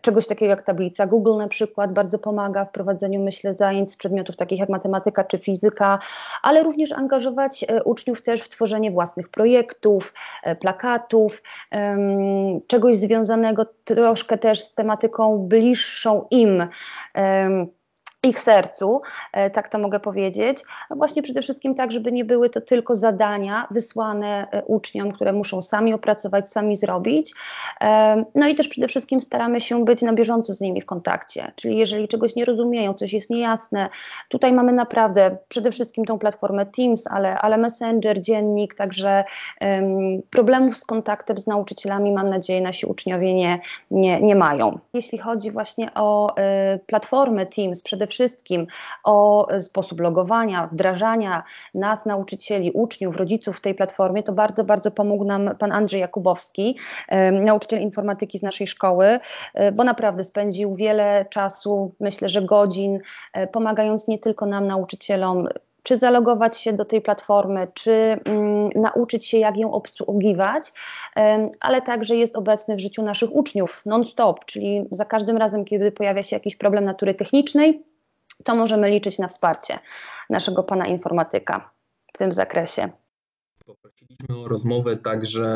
czegoś 0.01 0.27
takiego 0.27 0.49
jak 0.49 0.63
tablica. 0.63 1.07
Google 1.07 1.37
na 1.37 1.47
przykład 1.47 1.93
bardzo 1.93 2.19
pomaga 2.19 2.65
w 2.65 2.71
prowadzeniu, 2.71 3.23
myślę, 3.23 3.53
zajęć 3.53 3.95
przedmiotów 3.95 4.35
takich 4.35 4.59
jak 4.59 4.69
matematyka 4.69 5.23
czy 5.23 5.37
fizyka, 5.37 5.99
ale 6.41 6.63
również 6.63 6.91
angażować 6.91 7.65
e, 7.67 7.83
uczniów 7.83 8.21
też 8.21 8.41
w 8.41 8.49
tworzenie 8.49 8.91
własnych 8.91 9.29
projektów, 9.29 10.13
e, 10.43 10.55
plakatów, 10.55 11.43
czegoś 12.67 12.97
związanego 12.97 13.65
troszkę 13.83 14.37
też 14.37 14.63
z 14.63 14.73
tematyką 14.73 15.37
bliższą 15.37 16.27
im 16.31 16.67
ich 18.25 18.39
sercu, 18.39 19.01
e, 19.33 19.49
tak 19.49 19.69
to 19.69 19.79
mogę 19.79 19.99
powiedzieć. 19.99 20.57
No 20.89 20.95
właśnie 20.95 21.23
przede 21.23 21.41
wszystkim 21.41 21.75
tak, 21.75 21.91
żeby 21.91 22.11
nie 22.11 22.25
były 22.25 22.49
to 22.49 22.61
tylko 22.61 22.95
zadania 22.95 23.67
wysłane 23.71 24.47
e, 24.51 24.63
uczniom, 24.63 25.11
które 25.11 25.33
muszą 25.33 25.61
sami 25.61 25.93
opracować, 25.93 26.49
sami 26.49 26.75
zrobić. 26.75 27.33
E, 27.81 28.25
no 28.35 28.47
i 28.47 28.55
też 28.55 28.67
przede 28.67 28.87
wszystkim 28.87 29.21
staramy 29.21 29.61
się 29.61 29.85
być 29.85 30.01
na 30.01 30.13
bieżąco 30.13 30.53
z 30.53 30.61
nimi 30.61 30.81
w 30.81 30.85
kontakcie, 30.85 31.51
czyli 31.55 31.77
jeżeli 31.77 32.07
czegoś 32.07 32.35
nie 32.35 32.45
rozumieją, 32.45 32.93
coś 32.93 33.13
jest 33.13 33.29
niejasne, 33.29 33.89
tutaj 34.29 34.53
mamy 34.53 34.73
naprawdę 34.73 35.37
przede 35.47 35.71
wszystkim 35.71 36.05
tą 36.05 36.19
platformę 36.19 36.65
Teams, 36.65 37.07
ale, 37.07 37.37
ale 37.37 37.57
Messenger, 37.57 38.21
dziennik, 38.21 38.75
także 38.75 39.23
problemów 40.29 40.77
z 40.77 40.85
kontaktem 40.85 41.37
z 41.37 41.47
nauczycielami 41.47 42.11
mam 42.11 42.27
nadzieję 42.27 42.61
nasi 42.61 42.85
uczniowie 42.85 43.33
nie, 43.33 43.59
nie, 43.91 44.21
nie 44.21 44.35
mają. 44.35 44.79
Jeśli 44.93 45.17
chodzi 45.17 45.51
właśnie 45.51 45.93
o 45.93 46.35
platformę 46.87 47.45
Teams, 47.45 47.81
przede 47.81 48.07
wszystkim 48.07 48.14
wszystkim 48.15 48.67
o 49.03 49.47
sposób 49.59 49.99
logowania, 49.99 50.69
wdrażania 50.71 51.43
nas, 51.73 52.05
nauczycieli, 52.05 52.71
uczniów, 52.71 53.15
rodziców 53.15 53.57
w 53.57 53.61
tej 53.61 53.75
platformie, 53.75 54.23
to 54.23 54.33
bardzo, 54.33 54.63
bardzo 54.63 54.91
pomógł 54.91 55.23
nam 55.23 55.55
pan 55.59 55.71
Andrzej 55.71 56.01
Jakubowski, 56.01 56.77
nauczyciel 57.31 57.81
informatyki 57.81 58.39
z 58.39 58.43
naszej 58.43 58.67
szkoły, 58.67 59.19
e, 59.53 59.71
bo 59.71 59.83
naprawdę 59.83 60.23
spędził 60.23 60.75
wiele 60.75 61.25
czasu, 61.29 61.91
myślę, 61.99 62.29
że 62.29 62.41
godzin, 62.41 62.99
e, 63.33 63.47
pomagając 63.47 64.07
nie 64.07 64.19
tylko 64.19 64.45
nam, 64.45 64.67
nauczycielom, 64.67 65.47
czy 65.83 65.97
zalogować 65.97 66.57
się 66.57 66.73
do 66.73 66.85
tej 66.85 67.01
platformy, 67.01 67.67
czy 67.73 67.91
mm, 68.25 68.69
nauczyć 68.75 69.27
się, 69.27 69.37
jak 69.37 69.57
ją 69.57 69.73
obsługiwać, 69.73 70.63
ale 71.59 71.81
także 71.81 72.15
jest 72.15 72.35
obecny 72.35 72.75
w 72.75 72.79
życiu 72.79 73.03
naszych 73.03 73.35
uczniów 73.35 73.85
non-stop, 73.85 74.45
czyli 74.45 74.85
za 74.91 75.05
każdym 75.05 75.37
razem, 75.37 75.65
kiedy 75.65 75.91
pojawia 75.91 76.23
się 76.23 76.35
jakiś 76.35 76.55
problem 76.55 76.85
natury 76.85 77.13
technicznej, 77.13 77.83
to 78.43 78.55
możemy 78.55 78.89
liczyć 78.89 79.19
na 79.19 79.27
wsparcie 79.27 79.79
naszego 80.29 80.63
pana 80.63 80.87
informatyka 80.87 81.71
w 82.13 82.17
tym 82.17 82.31
zakresie. 82.31 82.89
Poprosiliśmy 83.65 84.37
o 84.37 84.47
rozmowę 84.47 84.97
także 84.97 85.47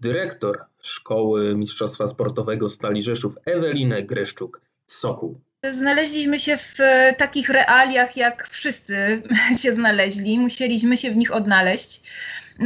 dyrektor 0.00 0.64
Szkoły 0.82 1.54
Mistrzostwa 1.54 2.08
Sportowego 2.08 2.68
Stali 2.68 3.02
Rzeszów, 3.02 3.34
Ewelinę 3.44 4.02
Greszczuk 4.02 4.60
z 4.86 4.98
Sokół. 4.98 5.40
Znaleźliśmy 5.70 6.38
się 6.38 6.56
w 6.56 6.76
takich 7.16 7.48
realiach, 7.48 8.16
jak 8.16 8.48
wszyscy 8.48 9.22
się 9.62 9.72
znaleźli. 9.72 10.38
Musieliśmy 10.38 10.96
się 10.96 11.10
w 11.10 11.16
nich 11.16 11.34
odnaleźć. 11.34 12.12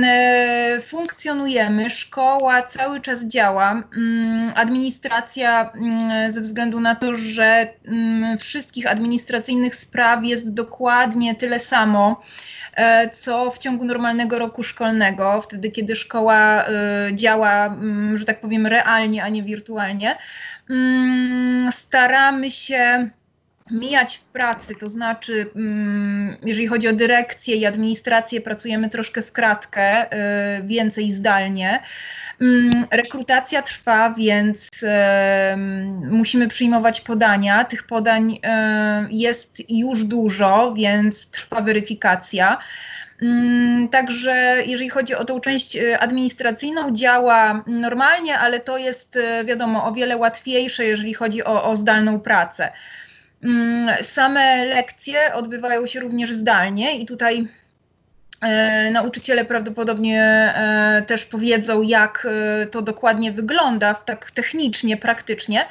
E, 0.02 0.80
funkcjonujemy, 0.80 1.90
szkoła 1.90 2.62
cały 2.62 3.00
czas 3.00 3.24
działa. 3.24 3.82
Mm, 3.96 4.52
administracja, 4.54 5.72
mm, 5.72 6.30
ze 6.30 6.40
względu 6.40 6.80
na 6.80 6.94
to, 6.94 7.16
że 7.16 7.68
mm, 7.84 8.38
wszystkich 8.38 8.86
administracyjnych 8.86 9.74
spraw 9.74 10.24
jest 10.24 10.54
dokładnie 10.54 11.34
tyle 11.34 11.58
samo, 11.58 12.20
e, 12.74 13.08
co 13.08 13.50
w 13.50 13.58
ciągu 13.58 13.84
normalnego 13.84 14.38
roku 14.38 14.62
szkolnego, 14.62 15.40
wtedy 15.40 15.70
kiedy 15.70 15.96
szkoła 15.96 16.64
e, 16.64 16.70
działa, 17.14 17.76
że 18.14 18.24
tak 18.24 18.40
powiem, 18.40 18.66
realnie, 18.66 19.24
a 19.24 19.28
nie 19.28 19.42
wirtualnie. 19.42 20.18
Staramy 21.70 22.50
się 22.50 23.10
mijać 23.70 24.16
w 24.16 24.24
pracy, 24.24 24.74
to 24.80 24.90
znaczy, 24.90 25.46
mm, 25.56 26.36
jeżeli 26.42 26.66
chodzi 26.66 26.88
o 26.88 26.92
dyrekcję 26.92 27.56
i 27.56 27.66
administrację, 27.66 28.40
pracujemy 28.40 28.90
troszkę 28.90 29.22
w 29.22 29.32
kratkę, 29.32 30.12
y, 30.58 30.62
więcej 30.62 31.10
zdalnie. 31.12 31.82
Mm, 32.40 32.86
Rekrutacja 32.90 33.62
trwa, 33.62 34.10
więc 34.10 34.70
em, 34.82 36.10
musimy 36.10 36.48
przyjmować 36.48 37.00
podania. 37.00 37.64
Tych 37.64 37.82
podań 37.82 38.38
e, 38.42 39.06
jest 39.10 39.70
już 39.70 40.04
dużo, 40.04 40.74
więc 40.76 41.30
trwa 41.30 41.60
weryfikacja. 41.60 42.58
Mm, 43.22 43.88
Także 43.88 44.62
jeżeli 44.66 44.90
chodzi 44.90 45.14
o 45.14 45.24
tą 45.24 45.40
część 45.40 45.78
administracyjną, 46.00 46.92
działa 46.92 47.64
normalnie, 47.66 48.38
ale 48.38 48.60
to 48.60 48.78
jest 48.78 49.18
wiadomo 49.44 49.86
o 49.86 49.92
wiele 49.92 50.16
łatwiejsze, 50.16 50.84
jeżeli 50.84 51.14
chodzi 51.14 51.44
o, 51.44 51.64
o 51.64 51.76
zdalną 51.76 52.20
pracę. 52.20 52.72
Mm, 53.44 54.04
Same 54.04 54.64
lekcje 54.64 55.34
odbywają 55.34 55.86
się 55.86 56.00
również 56.00 56.32
zdalnie 56.32 56.98
i 56.98 57.06
tutaj 57.06 57.48
e, 58.40 58.90
nauczyciele 58.90 59.44
prawdopodobnie 59.44 60.22
e, 60.22 61.02
też 61.06 61.24
powiedzą, 61.24 61.82
jak 61.82 62.26
e, 62.30 62.66
to 62.66 62.82
dokładnie 62.82 63.32
wygląda, 63.32 63.94
tak 63.94 64.30
technicznie, 64.30 64.96
praktycznie. 64.96 65.66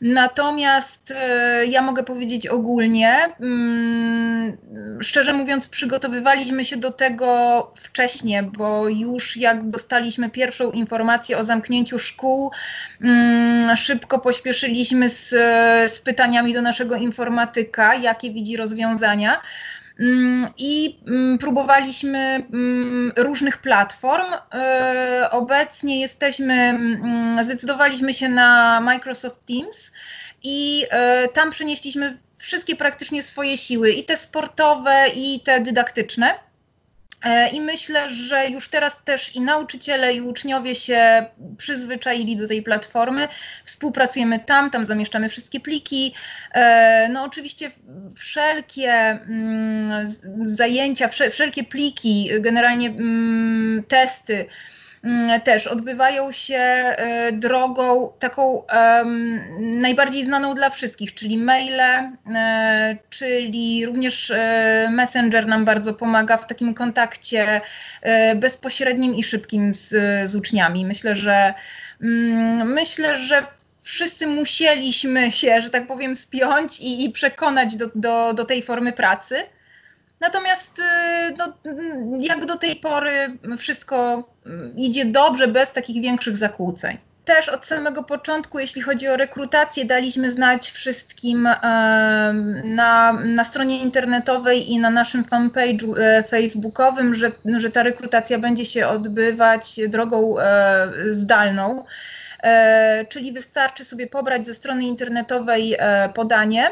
Natomiast 0.00 1.10
e, 1.16 1.66
ja 1.66 1.82
mogę 1.82 2.02
powiedzieć 2.02 2.46
ogólnie, 2.46 3.16
mm, 3.40 4.56
szczerze 5.00 5.32
mówiąc, 5.32 5.68
przygotowywaliśmy 5.68 6.64
się 6.64 6.76
do 6.76 6.92
tego 6.92 7.72
wcześniej, 7.76 8.42
bo 8.42 8.88
już 8.88 9.36
jak 9.36 9.70
dostaliśmy 9.70 10.30
pierwszą 10.30 10.70
informację 10.70 11.38
o 11.38 11.44
zamknięciu 11.44 11.98
szkół, 11.98 12.50
mm, 13.00 13.76
szybko 13.76 14.18
pośpieszyliśmy 14.18 15.10
z, 15.10 15.28
z 15.92 16.00
pytaniami 16.00 16.54
do 16.54 16.62
naszego 16.62 16.96
informatyka, 16.96 17.94
jakie 17.94 18.30
widzi 18.30 18.56
rozwiązania. 18.56 19.40
Mm, 20.00 20.46
I 20.58 21.00
mm, 21.06 21.38
próbowaliśmy 21.38 22.18
mm, 22.18 23.12
różnych 23.16 23.58
platform. 23.58 24.26
E, 24.54 25.28
Obecnie 25.30 26.00
jesteśmy, 26.00 26.78
zdecydowaliśmy 27.42 28.14
się 28.14 28.28
na 28.28 28.80
Microsoft 28.80 29.46
Teams 29.46 29.92
i 30.42 30.86
e, 30.90 31.28
tam 31.28 31.50
przenieśliśmy 31.50 32.18
wszystkie 32.36 32.76
praktycznie 32.76 33.22
swoje 33.22 33.58
siły, 33.58 33.90
i 33.90 34.04
te 34.04 34.16
sportowe, 34.16 35.08
i 35.14 35.40
te 35.40 35.60
dydaktyczne. 35.60 36.49
E, 37.24 37.48
I 37.48 37.60
myślę, 37.60 38.10
że 38.10 38.48
już 38.48 38.68
teraz 38.68 38.98
też 39.04 39.36
i 39.36 39.40
nauczyciele, 39.40 40.14
i 40.14 40.20
uczniowie 40.20 40.74
się 40.74 41.26
przyzwyczaili 41.58 42.36
do 42.36 42.48
tej 42.48 42.62
platformy. 42.62 43.28
Współpracujemy 43.64 44.38
tam, 44.38 44.70
tam 44.70 44.86
zamieszczamy 44.86 45.28
wszystkie 45.28 45.60
pliki. 45.60 46.14
E, 46.54 47.08
No 47.08 47.24
oczywiście 47.24 47.70
wszelkie 48.16 48.92
mm, 48.92 50.14
zajęcia, 50.44 51.08
wsze- 51.08 51.30
wszelkie 51.30 51.64
pliki, 51.64 52.30
generalnie 52.40 52.88
mm, 52.88 53.84
testy 53.88 54.46
też 55.44 55.66
odbywają 55.66 56.32
się 56.32 56.56
e, 56.56 57.32
drogą 57.32 58.12
taką 58.18 58.62
najbardziej 59.58 60.24
znaną 60.24 60.54
dla 60.54 60.70
wszystkich, 60.70 61.14
czyli 61.14 61.38
maile, 61.38 61.80
e, 61.80 62.96
czyli 63.10 63.86
również 63.86 64.30
e, 64.30 64.88
Messenger 64.90 65.46
nam 65.46 65.64
bardzo 65.64 65.94
pomaga 65.94 66.36
w 66.36 66.46
takim 66.46 66.74
kontakcie 66.74 67.60
bezpośrednim 68.36 69.14
i 69.14 69.22
szybkim 69.22 69.74
z, 69.74 69.88
z 70.30 70.36
uczniami. 70.36 70.84
Myślę, 70.84 71.14
że 71.14 71.54
mm, 72.02 72.72
myślę, 72.72 73.18
że 73.18 73.46
wszyscy 73.82 74.26
musieliśmy 74.26 75.32
się, 75.32 75.60
że 75.60 75.70
tak 75.70 75.86
powiem, 75.86 76.14
spiąć 76.14 76.80
i, 76.80 77.04
i 77.04 77.10
przekonać 77.10 77.76
do, 77.76 77.90
do, 77.94 78.34
do 78.34 78.44
tej 78.44 78.62
formy 78.62 78.92
pracy. 78.92 79.36
Natomiast 80.20 80.78
y, 80.78 80.82
no, 81.38 81.52
mm, 81.64 82.20
jak 82.20 82.46
do 82.46 82.56
tej 82.56 82.76
pory 82.76 83.38
wszystko 83.58 84.28
mm, 84.46 84.76
idzie 84.76 85.04
dobrze, 85.04 85.48
bez 85.48 85.72
takich 85.72 86.02
większych 86.02 86.36
zakłóceń. 86.36 86.98
Też 87.24 87.48
od 87.48 87.66
samego 87.66 88.04
początku, 88.04 88.58
jeśli 88.58 88.82
chodzi 88.82 89.08
o 89.08 89.16
rekrutację, 89.16 89.84
daliśmy 89.84 90.30
znać 90.30 90.70
wszystkim 90.70 91.48
na, 92.64 93.12
na 93.12 93.44
stronie 93.44 93.82
internetowej 93.82 94.72
i 94.72 94.78
na 94.78 94.90
naszym 94.90 95.24
fanpage'u 95.24 95.98
e, 95.98 96.22
facebookowym, 96.22 97.14
że, 97.14 97.32
że 97.56 97.70
ta 97.70 97.82
rekrutacja 97.82 98.38
będzie 98.38 98.64
się 98.64 98.86
odbywać 98.86 99.80
drogą 99.88 100.38
e, 100.38 100.88
zdalną. 101.10 101.84
E, 102.42 103.04
czyli 103.08 103.32
wystarczy 103.32 103.84
sobie 103.84 104.06
pobrać 104.06 104.46
ze 104.46 104.54
strony 104.54 104.84
internetowej 104.84 105.76
podanie, 106.14 106.70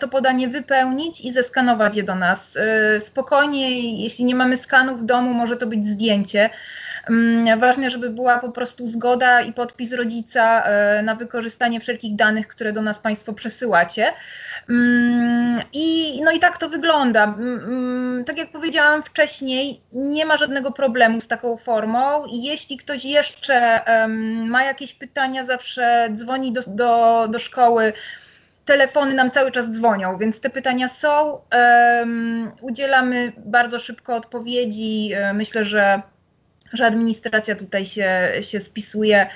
to 0.00 0.08
podanie 0.08 0.48
wypełnić 0.48 1.20
i 1.20 1.32
zeskanować 1.32 1.96
je 1.96 2.02
do 2.02 2.14
nas. 2.14 2.56
E, 2.56 3.00
Spokojnie, 3.00 3.92
jeśli 4.02 4.24
nie 4.24 4.34
mamy 4.34 4.56
skanu 4.56 4.96
w 4.96 5.04
domu, 5.04 5.34
może 5.34 5.56
to 5.56 5.66
być 5.66 5.86
zdjęcie. 5.86 6.50
Mm, 7.10 7.60
Ważne, 7.60 7.90
żeby 7.90 8.10
była 8.10 8.38
po 8.38 8.52
prostu 8.52 8.86
zgoda 8.86 9.40
i 9.40 9.52
podpis 9.52 9.92
rodzica 9.92 10.64
e, 10.64 11.02
na 11.02 11.14
wykorzystanie 11.14 11.80
wszelkich 11.80 12.16
danych, 12.16 12.48
które 12.48 12.72
do 12.72 12.82
nas 12.82 13.00
Państwo 13.00 13.32
przesyłacie. 13.32 14.12
Mm, 14.68 15.62
I, 15.72 16.20
no 16.24 16.32
i 16.32 16.38
tak 16.38 16.58
to 16.58 16.68
wygląda. 16.68 17.24
Mm, 17.24 18.24
Tak 18.26 18.38
jak 18.38 18.52
powiedziałam 18.52 19.02
wcześniej, 19.02 19.80
nie 19.92 20.26
ma 20.26 20.36
żadnego 20.36 20.72
problemu 20.72 21.20
z 21.20 21.28
taką 21.28 21.56
formą 21.56 22.22
jeśli 22.32 22.76
ktoś 22.76 23.04
jeszcze 23.04 23.80
ma 24.46 24.64
jakieś 24.64 24.94
pytania, 24.94 25.44
zawsze 25.44 26.08
dzwoni 26.12 26.52
do, 26.52 26.60
do, 26.66 27.26
do 27.30 27.38
szkoły. 27.38 27.92
Telefony 28.66 29.14
nam 29.14 29.30
cały 29.30 29.50
czas 29.50 29.70
dzwonią, 29.70 30.18
więc 30.18 30.40
te 30.40 30.50
pytania 30.50 30.88
są. 30.88 31.40
em, 31.50 32.52
udzielamy 32.60 33.32
bardzo 33.36 33.78
szybko 33.78 34.16
odpowiedzi. 34.16 35.10
E, 35.14 35.32
Myślę, 35.34 35.64
że, 35.64 36.02
że 36.72 36.86
administracja 36.86 37.54
tutaj 37.56 37.86
się, 37.86 38.32
się 38.40 38.60
spisuje 38.60 39.26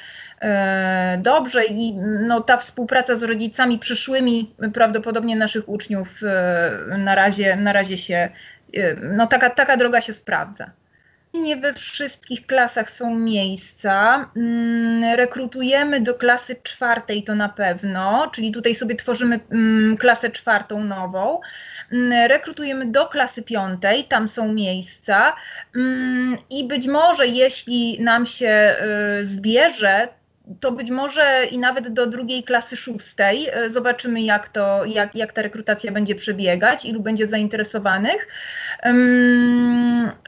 e, 0.41 1.19
dobrze 1.23 1.65
i 1.65 1.95
no, 2.21 2.41
ta 2.41 2.57
współpraca 2.57 3.15
z 3.17 3.23
rodzicami 3.23 3.79
przyszłymi 3.79 4.55
prawdopodobnie 4.75 5.37
naszych 5.37 5.69
uczniów 5.69 6.21
e, 6.23 6.99
na 6.99 7.15
razie, 7.15 7.57
na 7.57 7.73
razie 7.73 7.99
się, 7.99 8.29
no 9.03 9.27
taka, 9.27 9.51
taka 9.51 9.77
droga 9.77 10.01
się 10.01 10.13
sprawdza. 10.13 10.71
Nie 11.35 11.57
we 11.57 11.75
wszystkich 11.75 12.47
klasach 12.47 12.91
są 12.91 13.15
miejsca. 13.15 14.31
Mm, 14.37 15.17
Rekrutujemy 15.17 16.01
do 16.01 16.15
klasy 16.15 16.57
czwartej 16.63 17.23
to 17.25 17.35
na 17.35 17.49
pewno, 17.49 18.31
czyli 18.35 18.53
tutaj 18.53 18.75
sobie 18.75 18.95
tworzymy 18.95 19.41
mm, 19.51 19.97
klasę 19.97 20.31
czwartą 20.31 20.85
nową. 20.85 21.41
Mm, 21.93 22.29
Rekrutujemy 22.29 22.87
do 22.87 23.07
klasy 23.07 23.43
piątej, 23.43 24.05
tam 24.05 24.29
są 24.29 24.53
miejsca. 24.53 25.37
I 26.51 26.65
być 26.65 26.87
może, 26.87 27.27
jeśli 27.27 28.03
nam 28.03 28.27
się 28.27 28.77
y, 29.21 29.27
zbierze, 29.27 30.09
to 30.61 30.73
być 30.73 30.91
może 30.91 31.45
i 31.51 31.59
nawet 31.59 31.89
do 31.89 32.07
drugiej 32.07 32.43
klasy 32.43 32.77
szóstej. 32.77 33.49
Y, 33.67 33.71
Zobaczymy, 33.71 34.23
jak, 34.23 34.49
to, 34.49 34.85
jak, 34.85 35.17
jak 35.17 35.33
ta 35.33 35.43
rekrutacja 35.43 35.93
będzie 35.93 36.15
przebiegać, 36.15 36.85
ilu 36.85 37.01
będzie 37.01 37.27
zainteresowanych. 37.27 38.27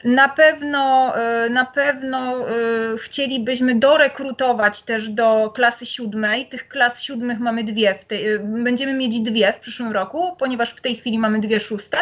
Na 0.04 0.28
pewno, 0.28 1.14
y, 1.46 1.50
na 1.50 1.64
pewno 1.64 2.48
y, 2.94 2.98
chcielibyśmy 2.98 3.74
dorekrutować 3.74 4.82
też 4.82 5.08
do 5.08 5.52
klasy 5.54 5.86
siódmej. 5.86 6.46
Tych 6.46 6.68
klas 6.68 7.02
siódmych 7.02 7.38
mamy 7.38 7.64
dwie, 7.64 7.94
tej, 7.94 8.38
będziemy 8.40 8.94
mieć 8.94 9.20
dwie 9.20 9.52
w 9.52 9.58
przyszłym 9.58 9.92
roku, 9.92 10.36
ponieważ 10.38 10.70
w 10.70 10.80
tej 10.80 10.96
chwili 10.96 11.18
mamy 11.18 11.40
dwie 11.40 11.60
szóste. 11.60 11.98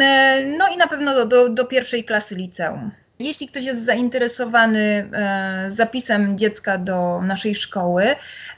E, 0.00 0.44
No 0.44 0.68
i 0.74 0.76
na 0.76 0.86
pewno 0.86 1.14
do, 1.14 1.26
do, 1.26 1.48
do 1.48 1.64
pierwszej 1.64 2.04
klasy 2.04 2.34
liceum. 2.34 2.90
Jeśli 3.20 3.46
ktoś 3.46 3.64
jest 3.64 3.84
zainteresowany 3.84 5.10
e, 5.12 5.64
zapisem 5.68 6.38
dziecka 6.38 6.78
do 6.78 7.20
naszej 7.22 7.54
szkoły, 7.54 8.04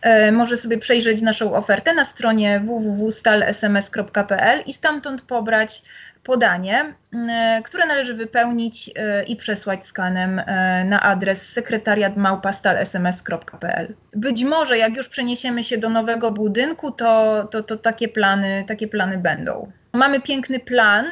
e, 0.02 0.32
może 0.32 0.56
sobie 0.56 0.78
przejrzeć 0.78 1.22
naszą 1.22 1.54
ofertę 1.54 1.94
na 1.94 2.04
stronie 2.04 2.60
www.stalsms.pl 2.60 4.62
i 4.66 4.72
stamtąd 4.72 5.22
pobrać 5.22 5.82
podanie, 6.24 6.94
e, 7.28 7.62
które 7.64 7.86
należy 7.86 8.14
wypełnić 8.14 8.90
i 9.26 9.36
przesłać 9.36 9.86
skanem 9.86 10.42
na 10.84 11.00
adres 11.00 11.52
sekretariat.małpastalsms.pl. 11.52 13.94
Być 14.14 14.44
może 14.44 14.78
jak 14.78 14.96
już 14.96 15.08
przeniesiemy 15.08 15.64
się 15.64 15.78
do 15.78 15.88
nowego 15.88 16.30
budynku, 16.30 16.90
to, 16.90 17.44
to, 17.50 17.62
to 17.62 17.76
takie, 17.76 18.08
plany, 18.08 18.64
takie 18.66 18.88
plany 18.88 19.18
będą. 19.18 19.72
Mamy 19.92 20.20
piękny 20.20 20.60
plan 20.60 21.06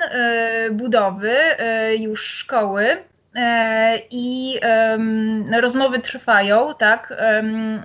budowy 0.71 1.37
już 1.99 2.25
szkoły. 2.25 3.10
E, 3.37 3.99
I 4.11 4.61
rozmowy 5.61 5.99
trwają, 5.99 6.75
tak, 6.79 7.15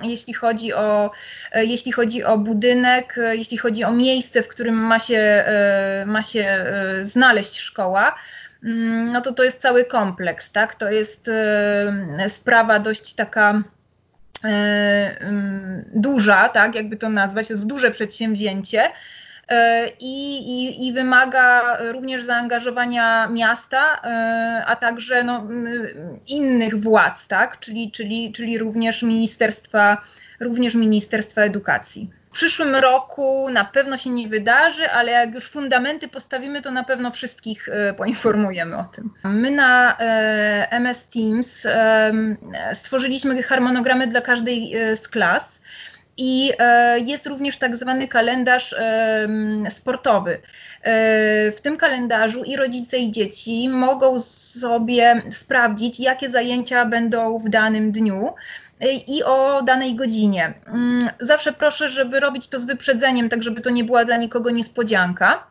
jeśli 0.04 0.34
chodzi 0.34 0.74
o, 0.74 1.12
e, 1.52 1.66
jeśli 1.66 1.92
chodzi 1.92 2.24
o 2.24 2.38
budynek, 2.38 3.18
e, 3.18 3.36
jeśli 3.36 3.58
chodzi 3.58 3.84
o 3.84 3.92
miejsce, 3.92 4.44
w 4.44 4.48
którym 4.48 4.76
ma 4.76 5.00
się, 5.00 5.46
ma 6.06 6.24
się 6.24 6.66
znaleźć 7.02 7.58
szkoła, 7.60 8.16
mm, 8.64 9.12
no 9.12 9.22
to 9.22 9.34
to 9.34 9.44
jest 9.44 9.62
cały 9.62 9.86
kompleks, 9.86 10.52
tak, 10.52 10.76
to 10.76 10.92
jest 10.92 11.32
sprawa 12.28 12.80
dość 12.80 13.14
taka 13.14 13.64
duża, 15.94 16.50
tak, 16.50 16.76
jakby 16.76 16.98
to 16.98 17.10
nazwać, 17.10 17.48
to 17.48 17.54
jest 17.54 17.68
duże 17.68 17.92
przedsięwzięcie, 17.92 18.84
i, 20.00 20.38
i, 20.38 20.88
i 20.88 20.94
wymaga 20.94 21.78
również 21.92 22.24
zaangażowania 22.24 23.28
miasta, 23.28 24.02
e, 24.04 24.64
a 24.66 24.76
także 24.76 25.24
no, 25.24 25.48
innych 26.28 26.76
władz, 26.76 27.28
tak? 27.28 27.60
czyli, 27.60 27.92
czyli, 27.92 28.32
czyli 28.32 28.58
również 28.58 29.04
Ministerstwa, 29.04 30.02
również 30.40 30.76
Ministerstwa 30.76 31.42
Edukacji. 31.42 32.10
W 32.36 32.38
przyszłym 32.38 32.76
roku 32.76 33.50
na 33.52 33.66
pewno 33.66 33.98
się 33.98 34.10
nie 34.10 34.28
wydarzy, 34.28 34.92
ale 34.92 35.12
jak 35.12 35.34
już 35.34 35.50
fundamenty 35.50 36.08
postawimy, 36.08 36.62
to 36.62 36.72
na 36.72 36.84
pewno 36.84 37.12
wszystkich 37.12 37.70
e, 37.70 37.94
poinformujemy 37.94 38.78
o 38.78 38.84
tym. 38.84 39.14
My 39.24 39.52
na 39.52 39.98
e, 40.00 40.68
MS 40.72 41.08
Teams 41.08 41.66
e, 41.66 42.12
stworzyliśmy 42.74 43.44
harmonogramy 43.44 44.08
dla 44.08 44.22
każdej 44.22 44.76
e, 44.76 44.96
z 44.96 45.08
klas. 45.08 45.62
I 46.18 46.52
e, 46.60 47.00
jest 47.00 47.28
również 47.28 47.58
tak 47.58 47.76
zwany 47.76 48.08
kalendarz 48.08 48.76
em, 48.78 49.66
sportowy. 49.70 50.34
E, 50.34 51.52
W 51.52 51.62
tym 51.62 51.78
kalendarzu 51.78 52.44
i 52.44 52.56
rodzice, 52.56 52.98
i 52.98 53.12
dzieci 53.12 53.70
mogą 53.70 54.20
sobie 54.20 55.22
sprawdzić, 55.32 56.00
jakie 56.00 56.30
zajęcia 56.30 56.86
będą 56.86 57.40
w 57.40 57.50
danym 57.50 57.92
dniu 57.92 58.34
e, 58.82 58.94
i 58.94 59.24
o 59.24 59.62
danej 59.62 59.96
godzinie. 59.96 60.54
Mm, 60.68 61.10
Zawsze 61.20 61.54
proszę, 61.54 61.90
żeby 61.90 62.20
robić 62.20 62.48
to 62.48 62.60
z 62.60 62.66
wyprzedzeniem, 62.66 63.30
tak 63.30 63.44
żeby 63.44 63.62
to 63.62 63.70
nie 63.70 63.84
była 63.84 64.06
dla 64.06 64.18
nikogo 64.18 64.52
niespodzianka. 64.52 65.48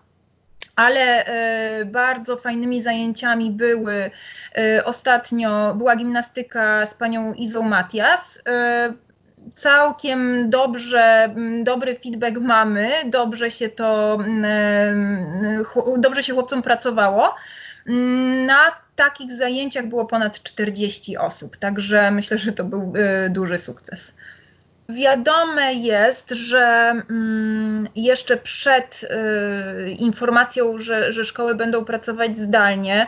Ale 0.77 1.25
e, 1.27 1.85
bardzo 1.85 2.37
fajnymi 2.37 2.83
zajęciami 2.83 3.51
były 3.51 4.11
e, 4.57 4.85
ostatnio 4.85 5.75
była 5.75 5.97
gimnastyka 5.97 6.87
z 6.87 6.95
panią 6.95 7.35
Izą 7.35 7.63
Matias. 7.63 8.41
E, 8.49 8.93
całkiem 9.55 10.51
dobrze, 10.51 11.01
mm, 11.25 11.65
dobry 11.65 11.95
feedback 11.97 12.39
mamy, 12.41 12.91
dobrze 13.07 13.51
się 13.51 13.69
to, 13.69 14.15
mm, 14.15 15.65
chł- 15.65 16.01
dobrze 16.01 16.23
się 16.23 16.33
chłopcom 16.33 16.63
pracowało. 16.63 17.35
Mm, 17.89 18.47
Na 18.47 18.57
takich 18.97 19.33
zajęciach 19.33 19.87
było 19.87 20.07
ponad 20.07 20.43
40 20.43 21.17
osób, 21.17 21.57
także 21.57 22.11
myślę, 22.11 22.39
że 22.39 22.53
to 22.53 22.65
był 22.65 22.93
y, 23.27 23.31
duży 23.31 23.59
sukces. 23.59 24.15
Wiadome 24.89 25.75
jest, 25.75 26.31
że 26.31 26.93
mm, 27.11 27.89
jeszcze 27.97 28.37
przed 28.37 29.01
y, 29.87 29.91
informacją, 29.91 30.79
że, 30.79 31.13
że 31.13 31.25
szkoły 31.25 31.55
będą 31.55 31.85
pracować 31.85 32.37
zdalnie, 32.39 33.07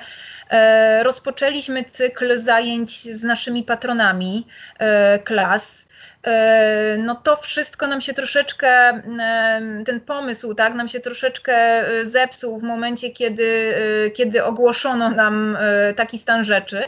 e, 0.50 1.02
rozpoczęliśmy 1.02 1.84
cykl 1.84 2.38
zajęć 2.38 3.02
z 3.14 3.22
naszymi 3.24 3.62
patronami 3.64 4.46
e, 4.78 5.18
klas. 5.18 5.85
E, 6.26 6.96
No 6.98 7.14
to 7.14 7.36
wszystko 7.36 7.86
nam 7.86 8.00
się 8.00 8.14
troszeczkę, 8.14 8.88
em, 8.88 9.84
ten 9.84 10.00
pomysł, 10.00 10.54
tak, 10.54 10.74
nam 10.74 10.88
się 10.88 11.00
troszeczkę 11.00 11.54
e, 11.54 12.06
zepsuł 12.06 12.58
w 12.58 12.62
momencie, 12.62 13.10
kiedy, 13.10 13.74
e, 14.06 14.10
kiedy 14.10 14.44
ogłoszono 14.44 15.10
nam 15.10 15.56
e, 15.60 15.94
taki 15.94 16.18
stan 16.18 16.44
rzeczy. 16.44 16.82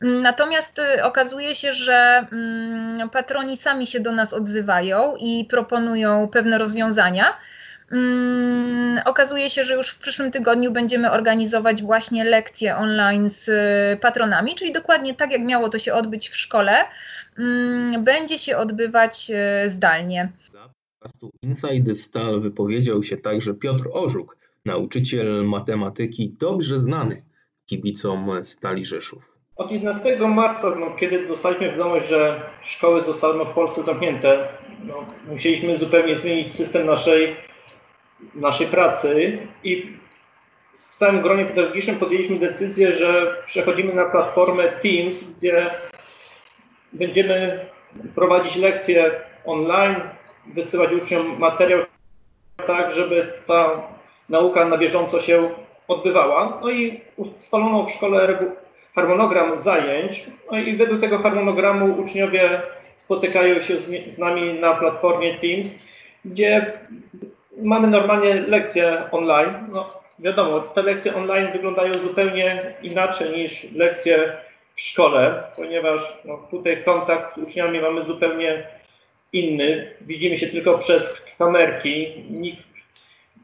Natomiast 0.00 0.80
okazuje 1.02 1.54
się, 1.54 1.72
że 1.72 2.26
mm, 2.32 3.10
patroni 3.10 3.56
sami 3.56 3.86
się 3.86 4.00
do 4.00 4.12
nas 4.12 4.32
odzywają 4.32 5.16
i 5.16 5.44
proponują 5.44 6.28
pewne 6.28 6.58
rozwiązania. 6.58 7.24
Mm, 7.92 9.00
Okazuje 9.04 9.50
się, 9.50 9.64
że 9.64 9.74
już 9.74 9.88
w 9.88 9.98
przyszłym 9.98 10.30
tygodniu 10.30 10.72
będziemy 10.72 11.10
organizować 11.10 11.82
właśnie 11.82 12.24
lekcje 12.24 12.76
online 12.76 13.30
z 13.30 13.48
y, 13.48 14.00
patronami, 14.00 14.54
czyli 14.54 14.72
dokładnie 14.72 15.14
tak, 15.14 15.32
jak 15.32 15.42
miało 15.42 15.68
to 15.68 15.78
się 15.78 15.94
odbyć 15.94 16.28
w 16.28 16.36
szkole, 16.36 16.72
mm, 17.38 18.04
będzie 18.04 18.38
się 18.38 18.56
odbywać 18.56 19.30
y, 19.64 19.70
zdalnie. 19.70 20.32
Dla 20.50 20.68
podcastu 21.00 21.30
Inside 21.42 21.94
Stal 21.94 22.40
wypowiedział 22.40 23.02
się 23.02 23.16
także 23.16 23.54
Piotr 23.54 23.84
Orzuk, 23.92 24.36
nauczyciel 24.64 25.44
matematyki 25.44 26.36
dobrze 26.38 26.80
znany 26.80 27.22
kibicom 27.66 28.44
Stali 28.44 28.84
Rzeszów. 28.84 29.38
Od 29.56 29.72
11 29.72 30.28
marca, 30.28 30.74
no, 30.80 30.96
kiedy 31.00 31.28
dostaliśmy 31.28 31.70
wiadomość, 31.70 32.08
że 32.08 32.42
szkoły 32.64 33.02
zostaną 33.02 33.44
w 33.44 33.54
Polsce 33.54 33.82
zamknięte, 33.82 34.48
no, 34.84 35.06
musieliśmy 35.28 35.78
zupełnie 35.78 36.16
zmienić 36.16 36.52
system 36.52 36.86
naszej, 36.86 37.36
naszej 38.34 38.66
pracy 38.66 39.38
i 39.64 39.96
w 40.74 40.96
całym 40.96 41.22
gronie 41.22 41.44
pedagogicznym 41.44 41.96
podjęliśmy 41.96 42.38
decyzję, 42.38 42.92
że 42.92 43.36
przechodzimy 43.46 43.94
na 43.94 44.04
platformę 44.04 44.64
Teams, 44.68 45.24
gdzie 45.24 45.70
będziemy 46.92 47.66
prowadzić 48.14 48.56
lekcje 48.56 49.10
online, 49.44 49.96
wysyłać 50.46 50.92
uczniom 50.92 51.38
materiał 51.38 51.80
tak, 52.66 52.92
żeby 52.92 53.32
ta 53.46 53.82
nauka 54.28 54.64
na 54.64 54.78
bieżąco 54.78 55.20
się 55.20 55.50
odbywała. 55.88 56.58
No 56.62 56.70
i 56.70 57.00
ustalono 57.16 57.84
w 57.84 57.90
szkole 57.90 58.38
harmonogram 58.94 59.58
zajęć, 59.58 60.26
no 60.50 60.58
i 60.58 60.76
według 60.76 61.00
tego 61.00 61.18
harmonogramu 61.18 61.94
uczniowie 62.02 62.62
spotykają 62.96 63.60
się 63.60 63.80
z, 63.80 64.14
z 64.14 64.18
nami 64.18 64.60
na 64.60 64.74
platformie 64.74 65.38
Teams, 65.38 65.74
gdzie 66.24 66.72
mamy 67.56 67.88
normalnie 67.88 68.34
lekcje 68.34 69.02
online. 69.10 69.54
No, 69.72 70.02
wiadomo, 70.18 70.60
te 70.60 70.82
lekcje 70.82 71.16
online 71.16 71.52
wyglądają 71.52 71.92
zupełnie 71.92 72.74
inaczej 72.82 73.38
niż 73.38 73.72
lekcje 73.72 74.36
w 74.74 74.80
szkole, 74.80 75.42
ponieważ 75.56 76.16
no, 76.24 76.46
tutaj 76.50 76.84
kontakt 76.84 77.34
z 77.34 77.38
uczniami 77.38 77.80
mamy 77.80 78.04
zupełnie 78.04 78.66
inny. 79.32 79.94
Widzimy 80.00 80.38
się 80.38 80.46
tylko 80.46 80.78
przez 80.78 81.22
kamerki. 81.38 82.24
Nikt 82.30 82.62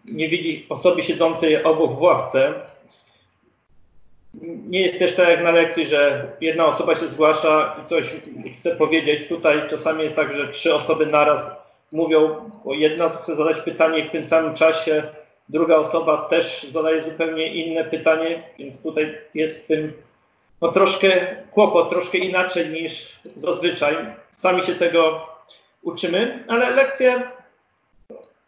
nie 0.05 0.29
widzi 0.29 0.67
osoby 0.69 1.03
siedzącej 1.03 1.65
obok 1.65 1.99
w 1.99 2.03
ławce. 2.03 2.55
Nie 4.43 4.81
jest 4.81 4.99
też 4.99 5.15
tak 5.15 5.29
jak 5.29 5.43
na 5.43 5.51
lekcji, 5.51 5.87
że 5.87 6.33
jedna 6.41 6.67
osoba 6.67 6.97
się 6.97 7.07
zgłasza 7.07 7.77
i 7.83 7.87
coś 7.87 8.15
chce 8.59 8.77
powiedzieć. 8.77 9.29
Tutaj 9.29 9.69
czasami 9.71 10.03
jest 10.03 10.17
tak, 10.17 10.33
że 10.35 10.49
trzy 10.49 10.75
osoby 10.75 11.07
naraz 11.07 11.51
mówią, 11.93 12.51
bo 12.65 12.75
jedna 12.75 13.09
chce 13.09 13.35
zadać 13.35 13.61
pytanie 13.61 14.05
w 14.05 14.11
tym 14.11 14.25
samym 14.25 14.55
czasie 14.55 15.03
druga 15.49 15.77
osoba 15.77 16.17
też 16.17 16.67
zadaje 16.71 17.03
zupełnie 17.03 17.55
inne 17.55 17.85
pytanie, 17.85 18.43
więc 18.59 18.83
tutaj 18.83 19.19
jest 19.35 19.69
tym 19.69 19.93
no, 20.61 20.73
troszkę 20.73 21.37
kłopot, 21.51 21.91
troszkę 21.91 22.19
inaczej 22.19 22.69
niż 22.69 23.21
zazwyczaj. 23.37 23.97
Sami 24.31 24.63
się 24.63 24.75
tego 24.75 25.27
uczymy, 25.83 26.45
ale 26.49 26.71
lekcje 26.71 27.23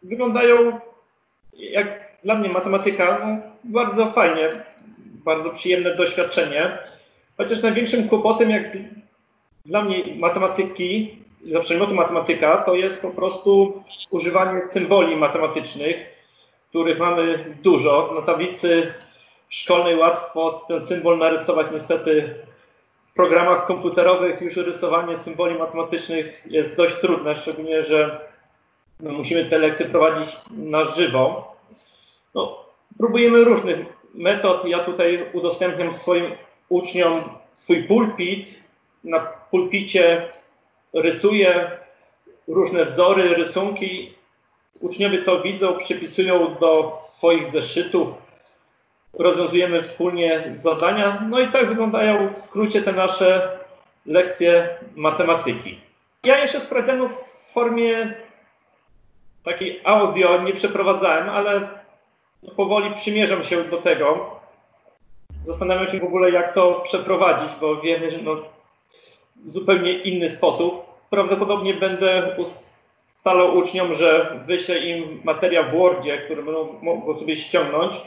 wyglądają 0.02 0.80
jak 1.52 2.10
dla 2.24 2.34
mnie 2.34 2.48
matematyka 2.48 3.18
no, 3.24 3.50
bardzo 3.64 4.10
fajnie, 4.10 4.64
bardzo 5.24 5.50
przyjemne 5.50 5.94
doświadczenie. 5.94 6.78
Chociaż 7.36 7.62
największym 7.62 8.08
kłopotem, 8.08 8.50
jak 8.50 8.76
dla 9.66 9.82
mnie 9.82 10.14
matematyki, 10.16 11.19
za 11.44 11.60
przedmiotu 11.60 11.94
matematyka, 11.94 12.56
to 12.56 12.74
jest 12.74 13.00
po 13.00 13.10
prostu 13.10 13.82
używanie 14.10 14.60
symboli 14.70 15.16
matematycznych, 15.16 15.96
których 16.68 16.98
mamy 16.98 17.54
dużo. 17.62 18.12
Na 18.14 18.22
tablicy 18.22 18.94
szkolnej 19.48 19.96
łatwo 19.96 20.64
ten 20.68 20.86
symbol 20.86 21.18
narysować. 21.18 21.66
Niestety 21.72 22.34
w 23.02 23.14
programach 23.14 23.66
komputerowych 23.66 24.40
już 24.40 24.56
rysowanie 24.56 25.16
symboli 25.16 25.58
matematycznych 25.58 26.46
jest 26.46 26.76
dość 26.76 26.94
trudne, 26.94 27.36
szczególnie, 27.36 27.82
że 27.82 28.20
no, 29.00 29.12
musimy 29.12 29.44
te 29.44 29.58
lekcje 29.58 29.86
prowadzić 29.86 30.36
na 30.50 30.84
żywo. 30.84 31.56
No, 32.34 32.64
próbujemy 32.98 33.44
różnych 33.44 33.78
metod. 34.14 34.64
Ja 34.64 34.78
tutaj 34.78 35.26
udostępniam 35.32 35.92
swoim 35.92 36.32
uczniom 36.68 37.24
swój 37.54 37.84
pulpit. 37.84 38.60
Na 39.04 39.20
pulpicie 39.20 40.28
rysuję 40.92 41.70
różne 42.48 42.84
wzory, 42.84 43.34
rysunki. 43.34 44.14
Uczniowie 44.80 45.22
to 45.22 45.40
widzą, 45.42 45.78
przypisują 45.78 46.54
do 46.60 46.98
swoich 47.08 47.50
zeszytów. 47.50 48.14
Rozwiązujemy 49.18 49.82
wspólnie 49.82 50.50
zadania. 50.52 51.26
No 51.30 51.40
i 51.40 51.48
tak 51.48 51.68
wyglądają 51.68 52.28
w 52.28 52.38
skrócie 52.38 52.82
te 52.82 52.92
nasze 52.92 53.58
lekcje 54.06 54.68
matematyki. 54.96 55.80
Ja 56.24 56.38
jeszcze 56.38 56.60
sprawdzianów 56.60 57.12
w 57.12 57.52
formie 57.52 58.14
takiej 59.44 59.80
audio 59.84 60.42
nie 60.42 60.52
przeprowadzałem, 60.52 61.28
ale 61.28 61.68
powoli 62.56 62.94
przymierzam 62.94 63.44
się 63.44 63.64
do 63.64 63.82
tego. 63.82 64.36
Zastanawiam 65.44 65.88
się 65.88 66.00
w 66.00 66.04
ogóle, 66.04 66.30
jak 66.30 66.54
to 66.54 66.80
przeprowadzić, 66.80 67.48
bo 67.60 67.76
wiemy, 67.76 68.10
że 68.10 68.18
no, 68.18 68.36
zupełnie 69.44 69.92
inny 69.92 70.28
sposób. 70.28 70.79
Prawdopodobnie 71.10 71.74
będę 71.74 72.36
ustalał 72.38 73.56
uczniom, 73.56 73.94
że 73.94 74.40
wyślę 74.46 74.78
im 74.78 75.20
materiał 75.24 75.64
w 75.64 75.72
Wordzie, 75.72 76.18
który 76.18 76.42
będą 76.42 76.78
mogą 76.82 77.18
sobie 77.18 77.36
ściągnąć. 77.36 78.00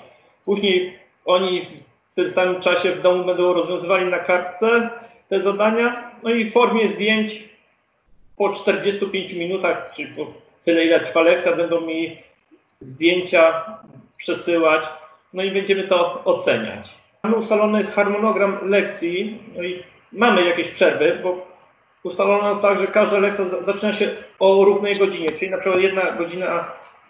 Później 0.45 0.99
oni 1.25 1.61
w 1.61 2.15
tym 2.15 2.29
samym 2.29 2.61
czasie 2.61 2.91
w 2.91 3.01
domu 3.01 3.25
będą 3.25 3.53
rozwiązywali 3.53 4.05
na 4.05 4.19
kartce 4.19 4.89
te 5.29 5.41
zadania. 5.41 6.11
No 6.23 6.29
i 6.29 6.45
w 6.45 6.53
formie 6.53 6.87
zdjęć 6.87 7.43
po 8.37 8.49
45 8.49 9.33
minutach, 9.33 9.91
czyli 9.95 10.15
po 10.15 10.27
tyle 10.65 10.85
ile 10.85 10.99
trwa 10.99 11.21
lekcja, 11.21 11.55
będą 11.55 11.81
mi 11.81 12.17
zdjęcia 12.81 13.65
przesyłać, 14.17 14.83
no 15.33 15.43
i 15.43 15.51
będziemy 15.51 15.83
to 15.83 16.23
oceniać. 16.25 16.93
Mamy 17.23 17.35
ustalony 17.35 17.83
harmonogram 17.83 18.69
lekcji, 18.69 19.39
no 19.55 19.63
i 19.63 19.83
mamy 20.11 20.45
jakieś 20.45 20.67
przerwy, 20.67 21.19
bo 21.23 21.52
ustalono 22.03 22.55
tak, 22.55 22.79
że 22.79 22.87
każda 22.87 23.19
lekcja 23.19 23.45
za- 23.45 23.63
zaczyna 23.63 23.93
się 23.93 24.09
o 24.39 24.65
równej 24.65 24.95
godzinie, 24.95 25.31
czyli 25.31 25.51
na 25.51 25.57
przykład 25.57 25.81
jedna 25.81 26.11
godzina 26.11 26.65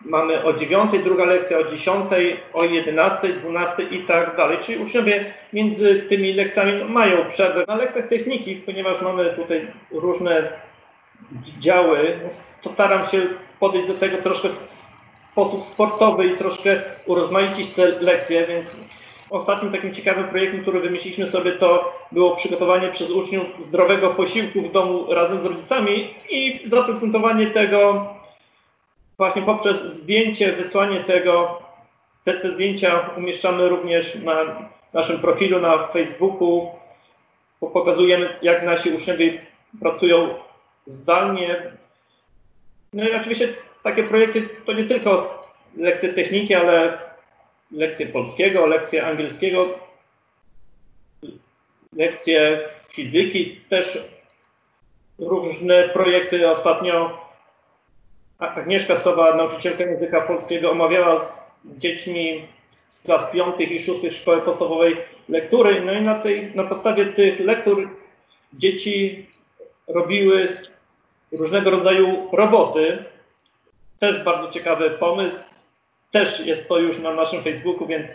mamy 0.06 0.44
o 0.44 0.54
9, 0.54 0.92
druga 1.04 1.26
lekcja 1.26 1.58
o 1.58 1.64
10, 1.64 2.06
o 2.54 2.64
11, 2.64 3.28
12 3.34 3.84
i 3.84 4.04
tak 4.04 4.36
dalej. 4.38 4.58
Czyli 4.62 4.78
uczniowie 4.84 5.34
między 5.54 5.96
tymi 6.10 6.34
lekcjami 6.34 6.84
mają 6.84 7.26
przerwę. 7.30 7.66
Na 7.68 7.76
lekcjach 7.76 8.08
techniki, 8.08 8.56
ponieważ 8.56 9.02
mamy 9.02 9.26
tutaj 9.36 9.68
różne 9.92 10.50
działy, 11.60 12.20
to 12.62 12.70
staram 12.74 13.06
się 13.06 13.22
podejść 13.60 13.88
do 13.88 13.94
tego 13.94 14.18
troszkę 14.18 14.50
w 14.50 14.84
sposób 15.32 15.64
sportowy 15.64 16.26
i 16.28 16.38
troszkę 16.38 16.82
urozmaicić 17.06 17.70
te 17.70 17.88
lekcje, 17.88 18.46
więc 18.48 18.76
ostatnim 19.34 19.72
takim 19.72 19.94
ciekawym 19.94 20.28
projektem, 20.28 20.62
który 20.62 20.80
wymyśliliśmy 20.80 21.28
sobie, 21.28 21.52
to 21.52 21.94
było 22.12 22.36
przygotowanie 22.36 22.92
przez 22.92 23.12
uczniów 23.12 23.46
zdrowego 23.60 24.10
posiłku 24.10 24.62
w 24.62 24.72
domu 24.72 25.14
razem 25.14 25.42
z 25.42 25.46
rodzicami 25.46 26.14
i 26.30 26.62
zaprezentowanie 26.66 27.48
tego 27.48 28.08
właśnie 29.18 29.42
poprzez 29.42 29.82
zdjęcie, 29.84 30.52
wysłanie 30.54 31.04
tego. 31.04 31.62
Te, 32.24 32.34
te 32.34 32.52
zdjęcia 32.52 33.10
umieszczamy 33.18 33.70
również 33.70 34.16
na 34.16 34.36
naszym 34.94 35.20
profilu 35.20 35.60
na 35.62 35.88
Facebooku. 35.88 36.72
Po- 37.60 37.68
Pokazujemy, 37.68 38.36
jak 38.42 38.64
nasi 38.64 38.90
uczniowie 38.92 39.42
pracują 39.82 40.30
zdalnie. 40.88 41.72
No 42.94 43.04
i 43.10 43.14
oczywiście 43.16 43.54
takie 43.84 44.04
projekty 44.04 44.50
to 44.66 44.74
nie 44.74 44.84
tylko 44.84 45.42
lekcje 45.78 46.14
techniki, 46.14 46.56
ale 46.56 46.98
lekcje 47.74 48.06
polskiego, 48.08 48.66
lekcje 48.66 49.06
angielskiego, 49.06 49.80
lekcje 51.96 52.60
fizyki, 52.94 53.62
też 53.70 54.04
różne 55.20 55.90
projekty. 55.90 56.50
Ostatnio 56.50 57.24
Agnieszka 58.40 58.98
Sowa, 58.98 59.36
nauczycielka 59.36 59.84
języka 59.84 60.22
polskiego, 60.22 60.72
omawiała 60.72 61.26
z 61.26 61.44
dziećmi 61.78 62.48
z 62.88 63.00
klas 63.00 63.32
piątych 63.32 63.72
i 63.72 63.80
szóstych 63.80 64.14
szkoły 64.14 64.42
podstawowej 64.42 64.98
lektury. 65.30 65.82
No 65.86 65.94
i 65.94 66.02
na, 66.02 66.20
tej, 66.20 66.56
na 66.56 66.64
podstawie 66.64 67.06
tych 67.06 67.40
lektur 67.40 67.90
dzieci 68.54 69.26
robiły 69.88 70.48
różnego 71.32 71.72
rodzaju 71.72 72.30
roboty. 72.32 73.04
Też 74.00 74.24
bardzo 74.24 74.52
ciekawy 74.52 74.90
pomysł. 74.90 75.53
Też 76.14 76.46
jest 76.46 76.68
to 76.68 76.80
już 76.80 77.00
na 77.00 77.14
naszym 77.16 77.44
Facebooku, 77.44 77.88
więc 77.88 78.08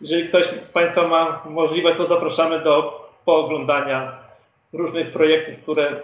jeżeli 0.00 0.28
ktoś 0.28 0.46
z 0.60 0.70
Państwa 0.70 1.08
ma 1.08 1.42
możliwość, 1.50 1.96
to 1.96 2.06
zapraszamy 2.06 2.64
do 2.64 3.00
pooglądania 3.24 4.18
różnych 4.72 5.12
projektów, 5.12 5.62
które 5.62 6.02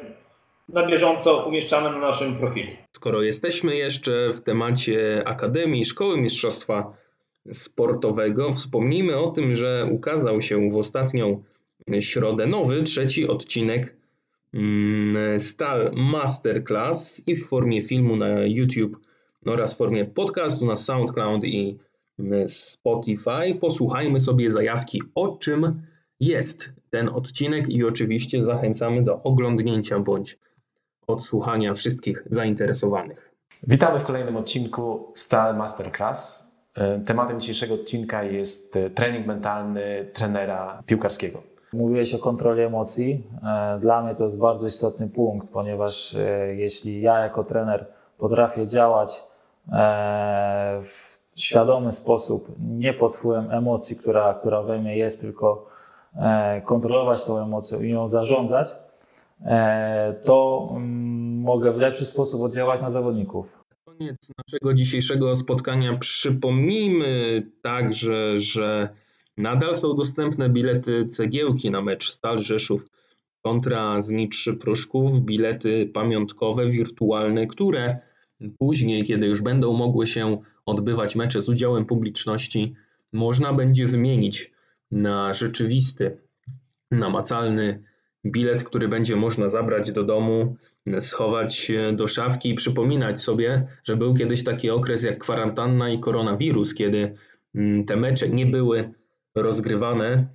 na 0.68 0.86
bieżąco 0.86 1.46
umieszczamy 1.46 1.90
na 1.90 1.98
naszym 1.98 2.34
profilu. 2.34 2.70
Skoro 2.92 3.22
jesteśmy 3.22 3.76
jeszcze 3.76 4.30
w 4.32 4.40
temacie 4.40 5.22
Akademii 5.26 5.84
Szkoły 5.84 6.20
Mistrzostwa 6.20 6.92
Sportowego, 7.52 8.52
wspomnijmy 8.52 9.18
o 9.18 9.30
tym, 9.30 9.54
że 9.54 9.88
ukazał 9.90 10.42
się 10.42 10.70
w 10.70 10.76
ostatnią 10.76 11.42
środę 12.00 12.46
nowy, 12.46 12.82
trzeci 12.82 13.28
odcinek 13.28 13.96
mm, 14.54 15.40
Stal 15.40 15.90
Masterclass 15.94 17.22
i 17.26 17.36
w 17.36 17.48
formie 17.48 17.82
filmu 17.82 18.16
na 18.16 18.28
YouTube 18.46 18.96
oraz 19.46 19.74
w 19.74 19.76
formie 19.76 20.04
podcastu 20.04 20.66
na 20.66 20.76
SoundCloud 20.76 21.44
i 21.44 21.78
mm, 22.18 22.48
Spotify. 22.48 23.54
Posłuchajmy 23.60 24.20
sobie 24.20 24.50
zajawki, 24.50 25.02
o 25.14 25.28
czym 25.36 25.82
jest 26.20 26.72
ten 26.90 27.08
odcinek 27.08 27.68
i 27.68 27.84
oczywiście 27.84 28.44
zachęcamy 28.44 29.02
do 29.02 29.22
oglądnięcia 29.22 29.98
bądź 29.98 30.38
odsłuchania 31.06 31.74
wszystkich 31.74 32.26
zainteresowanych. 32.30 33.30
Witamy 33.62 33.98
w 33.98 34.02
kolejnym 34.04 34.36
odcinku 34.36 35.12
Stal 35.14 35.56
Masterclass. 35.56 36.48
E, 36.74 37.00
Tematem 37.00 37.40
dzisiejszego 37.40 37.74
odcinka 37.74 38.22
jest 38.24 38.76
e, 38.76 38.90
trening 38.90 39.26
mentalny 39.26 40.06
trenera 40.12 40.82
piłkarskiego. 40.86 41.42
Mówiłeś 41.72 42.14
o 42.14 42.18
kontroli 42.18 42.62
emocji. 42.62 43.22
E, 43.44 43.78
Dla 43.80 44.02
mnie 44.02 44.14
to 44.14 44.22
jest 44.22 44.38
bardzo 44.38 44.66
istotny 44.66 45.08
punkt, 45.08 45.48
ponieważ 45.48 46.14
e, 46.14 46.54
jeśli 46.54 47.00
ja 47.00 47.18
jako 47.18 47.44
trener 47.44 47.86
potrafię 48.18 48.66
działać 48.66 49.22
w 50.82 51.22
świadomy 51.36 51.92
sposób, 51.92 52.48
nie 52.58 52.92
pod 52.92 53.16
wpływem 53.16 53.50
emocji, 53.50 53.96
która, 53.96 54.34
która 54.34 54.62
we 54.62 54.78
mnie 54.78 54.96
jest, 54.96 55.20
tylko 55.20 55.66
e, 56.16 56.60
kontrolować 56.60 57.24
tą 57.24 57.42
emocją 57.42 57.82
i 57.82 57.90
ją 57.90 58.06
zarządzać, 58.06 58.76
e, 59.44 60.14
to 60.24 60.68
mm, 60.70 61.40
mogę 61.40 61.72
w 61.72 61.76
lepszy 61.76 62.04
sposób 62.04 62.42
oddziaływać 62.42 62.82
na 62.82 62.88
zawodników. 62.88 63.58
koniec 63.84 64.16
naszego 64.46 64.74
dzisiejszego 64.74 65.36
spotkania 65.36 65.96
przypomnijmy 65.98 67.42
także, 67.62 68.38
że 68.38 68.88
nadal 69.36 69.76
są 69.76 69.96
dostępne 69.96 70.48
bilety 70.48 71.06
cegiełki 71.06 71.70
na 71.70 71.82
mecz 71.82 72.10
Stal 72.10 72.38
Rzeszów 72.38 72.88
kontra 73.42 74.00
Znicz 74.00 74.48
Pruszków, 74.60 75.20
bilety 75.20 75.90
pamiątkowe, 75.94 76.66
wirtualne, 76.66 77.46
które 77.46 78.11
później, 78.58 79.04
kiedy 79.04 79.26
już 79.26 79.42
będą 79.42 79.72
mogły 79.72 80.06
się 80.06 80.38
odbywać 80.66 81.16
mecze 81.16 81.42
z 81.42 81.48
udziałem 81.48 81.84
publiczności, 81.84 82.74
można 83.12 83.52
będzie 83.52 83.86
wymienić 83.86 84.52
na 84.90 85.34
rzeczywisty, 85.34 86.18
namacalny 86.90 87.82
bilet, 88.26 88.64
który 88.64 88.88
będzie 88.88 89.16
można 89.16 89.48
zabrać 89.48 89.92
do 89.92 90.04
domu, 90.04 90.56
schować 91.00 91.72
do 91.92 92.08
szafki 92.08 92.50
i 92.50 92.54
przypominać 92.54 93.20
sobie, 93.20 93.66
że 93.84 93.96
był 93.96 94.14
kiedyś 94.14 94.44
taki 94.44 94.70
okres 94.70 95.02
jak 95.02 95.18
kwarantanna 95.18 95.90
i 95.90 96.00
koronawirus, 96.00 96.74
kiedy 96.74 97.14
mm, 97.54 97.84
te 97.84 97.96
mecze 97.96 98.28
nie 98.28 98.46
były 98.46 98.92
rozgrywane, 99.34 100.26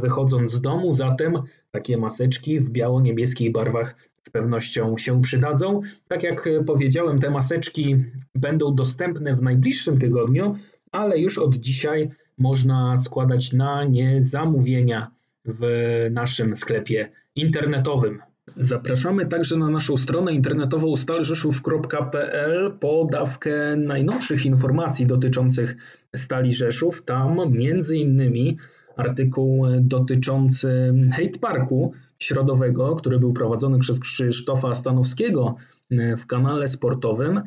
wychodząc 0.00 0.52
z 0.52 0.62
domu, 0.62 0.94
zatem 0.94 1.34
takie 1.70 1.96
maseczki 1.96 2.60
w 2.60 2.70
biało-niebieskich 2.70 3.52
barwach 3.52 3.94
z 4.22 4.30
pewnością 4.30 4.96
się 4.96 5.22
przydadzą. 5.22 5.80
Tak 6.08 6.22
jak 6.22 6.48
powiedziałem, 6.66 7.18
te 7.18 7.30
maseczki 7.30 7.96
będą 8.34 8.74
dostępne 8.74 9.36
w 9.36 9.42
najbliższym 9.42 9.98
tygodniu, 9.98 10.56
ale 10.92 11.18
już 11.18 11.38
od 11.38 11.54
dzisiaj 11.54 12.10
można 12.38 12.98
składać 12.98 13.52
na 13.52 13.84
nie 13.84 14.22
zamówienia 14.22 15.10
w 15.44 15.62
naszym 16.10 16.56
sklepie 16.56 17.10
internetowym. 17.34 18.22
Zapraszamy 18.56 19.26
także 19.26 19.56
na 19.56 19.70
naszą 19.70 19.96
stronę 19.96 20.32
internetową 20.32 20.96
stalrzeszów.pl 20.96 22.72
po 22.80 23.08
dawkę 23.12 23.76
najnowszych 23.76 24.46
informacji 24.46 25.06
dotyczących 25.06 25.76
Stali 26.16 26.54
Rzeszów. 26.54 27.02
Tam 27.02 27.38
między 27.50 27.96
innymi 27.96 28.58
artykuł 28.96 29.66
dotyczący 29.80 30.94
hate 31.10 31.38
parku 31.40 31.92
środowego, 32.18 32.94
który 32.94 33.18
był 33.18 33.32
prowadzony 33.32 33.78
przez 33.78 34.00
Krzysztofa 34.00 34.74
Stanowskiego 34.74 35.56
w 36.16 36.26
kanale 36.26 36.68
sportowym. 36.68 37.40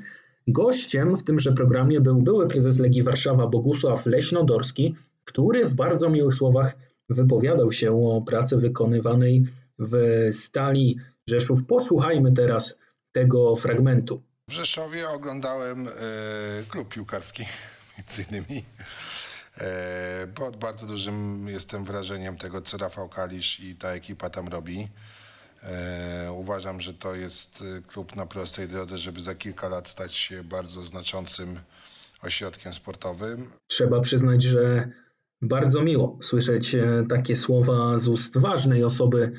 Gościem 0.47 1.17
w 1.17 1.23
tymże 1.23 1.52
programie 1.52 2.02
był 2.02 2.21
były 2.21 2.47
prezes 2.47 2.80
Legii 2.80 3.04
Warszawa 3.04 3.47
Bogusław 3.47 4.06
Leśnodorski, 4.06 4.95
który 5.25 5.65
w 5.65 5.73
bardzo 5.73 6.10
miłych 6.10 6.36
słowach 6.36 6.75
wypowiadał 7.10 7.71
się 7.71 8.08
o 8.08 8.21
pracy 8.21 8.58
wykonywanej 8.58 9.43
w 9.80 9.93
Stali 10.32 10.97
Rzeszów. 11.28 11.65
Posłuchajmy 11.65 12.32
teraz 12.32 12.80
tego 13.12 13.56
fragmentu. 13.56 14.21
W 14.47 14.52
Rzeszowie 14.52 15.10
oglądałem 15.10 15.88
e, 15.88 15.91
klub 16.69 16.89
piłkarski, 16.89 17.43
między 17.97 18.25
innymi. 18.30 18.63
E, 19.58 20.28
pod 20.36 20.58
bardzo 20.58 20.88
dużym 20.88 21.47
jestem 21.49 21.86
wrażeniem 21.86 22.38
tego, 22.38 22.62
co 22.62 22.78
Rafał 22.78 23.10
Kalisz 23.10 23.60
i 23.60 23.75
ta 23.75 23.89
ekipa 23.89 24.30
tam 24.30 24.47
robi. 24.47 24.88
E, 25.63 26.32
uważam, 26.32 26.82
że 26.82 26.93
to 26.93 27.15
jest 27.15 27.63
e, 27.78 27.82
klub 27.82 28.15
na 28.15 28.26
prostej 28.26 28.67
drodze, 28.67 28.98
żeby 28.98 29.22
za 29.22 29.36
kilka 29.36 29.69
lat 29.69 29.89
stać 29.89 30.15
się 30.15 30.43
bardzo 30.43 30.86
znaczącym 30.86 31.60
ośrodkiem 32.24 32.74
sportowym. 32.74 33.48
Trzeba 33.67 34.00
przyznać, 34.00 34.43
że 34.43 34.89
bardzo 35.41 35.82
miło 35.82 36.17
słyszeć 36.22 36.76
e, 36.76 37.06
takie 37.10 37.36
słowa 37.36 38.00
z 38.00 38.08
ust 38.08 38.38
ważnej 38.38 38.84
osoby 38.84 39.32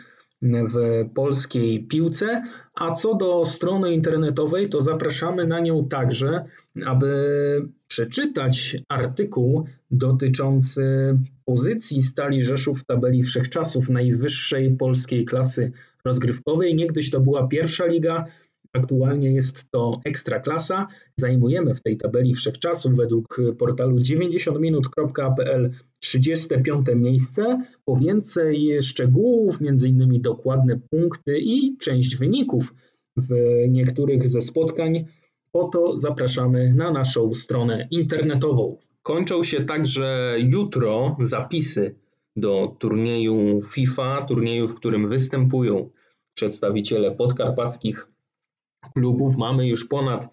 w 0.42 0.74
polskiej 1.14 1.84
piłce. 1.84 2.42
A 2.74 2.92
co 2.92 3.14
do 3.14 3.44
strony 3.44 3.92
internetowej, 3.92 4.68
to 4.68 4.82
zapraszamy 4.82 5.46
na 5.46 5.60
nią 5.60 5.88
także, 5.88 6.44
aby 6.86 7.68
przeczytać 7.88 8.76
artykuł 8.88 9.66
dotyczący 9.90 10.82
pozycji 11.44 12.02
Stali 12.02 12.44
Rzeszów 12.44 12.80
w 12.80 12.84
tabeli 12.84 13.22
wszechczasów 13.22 13.88
najwyższej 13.88 14.76
polskiej 14.76 15.24
klasy 15.24 15.72
rozgrywkowej. 16.04 16.74
Niegdyś 16.74 17.10
to 17.10 17.20
była 17.20 17.48
pierwsza 17.48 17.86
liga, 17.86 18.24
Aktualnie 18.72 19.32
jest 19.32 19.70
to 19.70 20.00
ekstraklasa. 20.04 20.86
Zajmujemy 21.16 21.74
w 21.74 21.80
tej 21.80 21.96
tabeli 21.96 22.34
wszechczasów 22.34 22.96
według 22.96 23.40
portalu 23.58 23.96
90minut.pl 23.96 25.70
35 26.00 26.86
miejsce. 26.94 27.58
Po 27.84 27.96
więcej 27.96 28.82
szczegółów, 28.82 29.58
m.in. 29.60 30.22
dokładne 30.22 30.80
punkty 30.90 31.38
i 31.38 31.76
część 31.78 32.16
wyników 32.16 32.74
w 33.16 33.34
niektórych 33.68 34.28
ze 34.28 34.40
spotkań, 34.40 35.04
po 35.52 35.68
to 35.68 35.98
zapraszamy 35.98 36.74
na 36.74 36.90
naszą 36.90 37.34
stronę 37.34 37.88
internetową. 37.90 38.76
Kończą 39.02 39.42
się 39.42 39.64
także 39.64 40.36
jutro 40.38 41.16
zapisy 41.22 41.94
do 42.36 42.76
turnieju 42.78 43.60
FIFA, 43.72 44.22
turnieju, 44.22 44.68
w 44.68 44.74
którym 44.74 45.08
występują 45.08 45.90
przedstawiciele 46.34 47.10
podkarpackich 47.10 48.08
klubów. 48.94 49.36
Mamy 49.36 49.68
już 49.68 49.84
ponad 49.84 50.28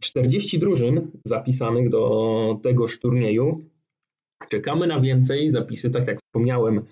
40 0.00 0.58
drużyn 0.58 1.10
zapisanych 1.24 1.88
do 1.88 2.60
tegoż 2.62 2.98
turnieju. 2.98 3.64
Czekamy 4.48 4.86
na 4.86 5.00
więcej. 5.00 5.50
Zapisy, 5.50 5.90
tak 5.90 6.06
jak 6.06 6.18
wspomniałem, 6.18 6.84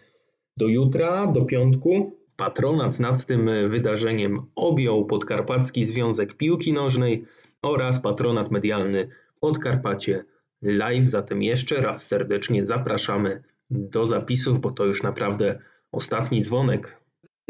do 0.57 0.69
jutra, 0.69 1.27
do 1.27 1.45
piątku. 1.45 2.17
Patronat 2.37 3.01
nad 3.01 3.27
tym 3.27 3.51
wydarzeniem 3.69 4.43
objął 4.55 5.07
Podkarpacki 5.07 5.85
Związek 5.85 6.35
Piłki 6.35 6.73
Nożnej 6.73 7.25
oraz 7.63 8.01
patronat 8.01 8.51
medialny 8.51 9.09
Podkarpacie 9.41 10.25
Live. 10.63 11.09
Zatem 11.09 11.43
jeszcze 11.43 11.81
raz 11.81 12.07
serdecznie 12.07 12.67
zapraszamy 12.67 13.43
do 13.73 14.07
zapisów, 14.07 14.61
bo 14.61 14.71
to 14.71 14.85
już 14.85 15.03
naprawdę 15.03 15.59
ostatni 15.93 16.43
dzwonek 16.43 17.03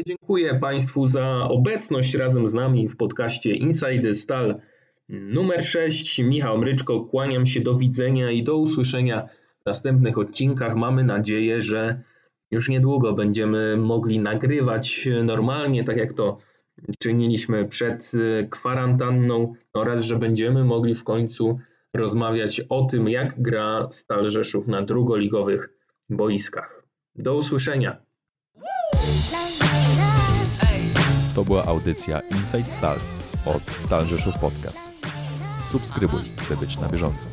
Dziękuję 0.07 0.55
Państwu 0.55 1.07
za 1.07 1.43
obecność 1.49 2.15
razem 2.15 2.47
z 2.47 2.53
nami 2.53 2.87
w 2.87 2.97
podcaście 2.97 3.55
Inside 3.55 4.13
Stal 4.13 4.61
numer 5.09 5.65
6. 5.65 6.19
Michał 6.19 6.57
Mryczko, 6.57 7.01
kłaniam 7.01 7.45
się 7.45 7.61
do 7.61 7.75
widzenia 7.75 8.31
i 8.31 8.43
do 8.43 8.57
usłyszenia 8.57 9.27
w 9.61 9.65
następnych 9.65 10.17
odcinkach. 10.17 10.75
Mamy 10.75 11.03
nadzieję, 11.03 11.61
że 11.61 12.01
już 12.51 12.69
niedługo 12.69 13.13
będziemy 13.13 13.77
mogli 13.77 14.19
nagrywać 14.19 15.09
normalnie, 15.23 15.83
tak 15.83 15.97
jak 15.97 16.13
to 16.13 16.37
czyniliśmy 16.99 17.65
przed 17.65 18.11
kwarantanną 18.49 19.53
oraz 19.73 20.05
że 20.05 20.15
będziemy 20.15 20.63
mogli 20.63 20.95
w 20.95 21.03
końcu 21.03 21.59
rozmawiać 21.93 22.61
o 22.69 22.85
tym, 22.85 23.09
jak 23.09 23.41
gra 23.41 23.87
Stal 23.91 24.29
Rzeszów 24.29 24.67
na 24.67 24.81
drugoligowych 24.81 25.82
boiskach. 26.17 26.83
Do 27.15 27.35
usłyszenia. 27.35 27.97
To 31.35 31.45
była 31.45 31.65
audycja 31.65 32.19
Inside 32.19 32.71
Stal 32.71 32.97
od 33.45 33.63
Stal 33.63 34.07
Rzeszów 34.07 34.39
Podcast. 34.39 34.79
Subskrybuj, 35.63 36.21
by 36.49 36.57
być 36.57 36.79
na 36.79 36.89
bieżąco. 36.89 37.27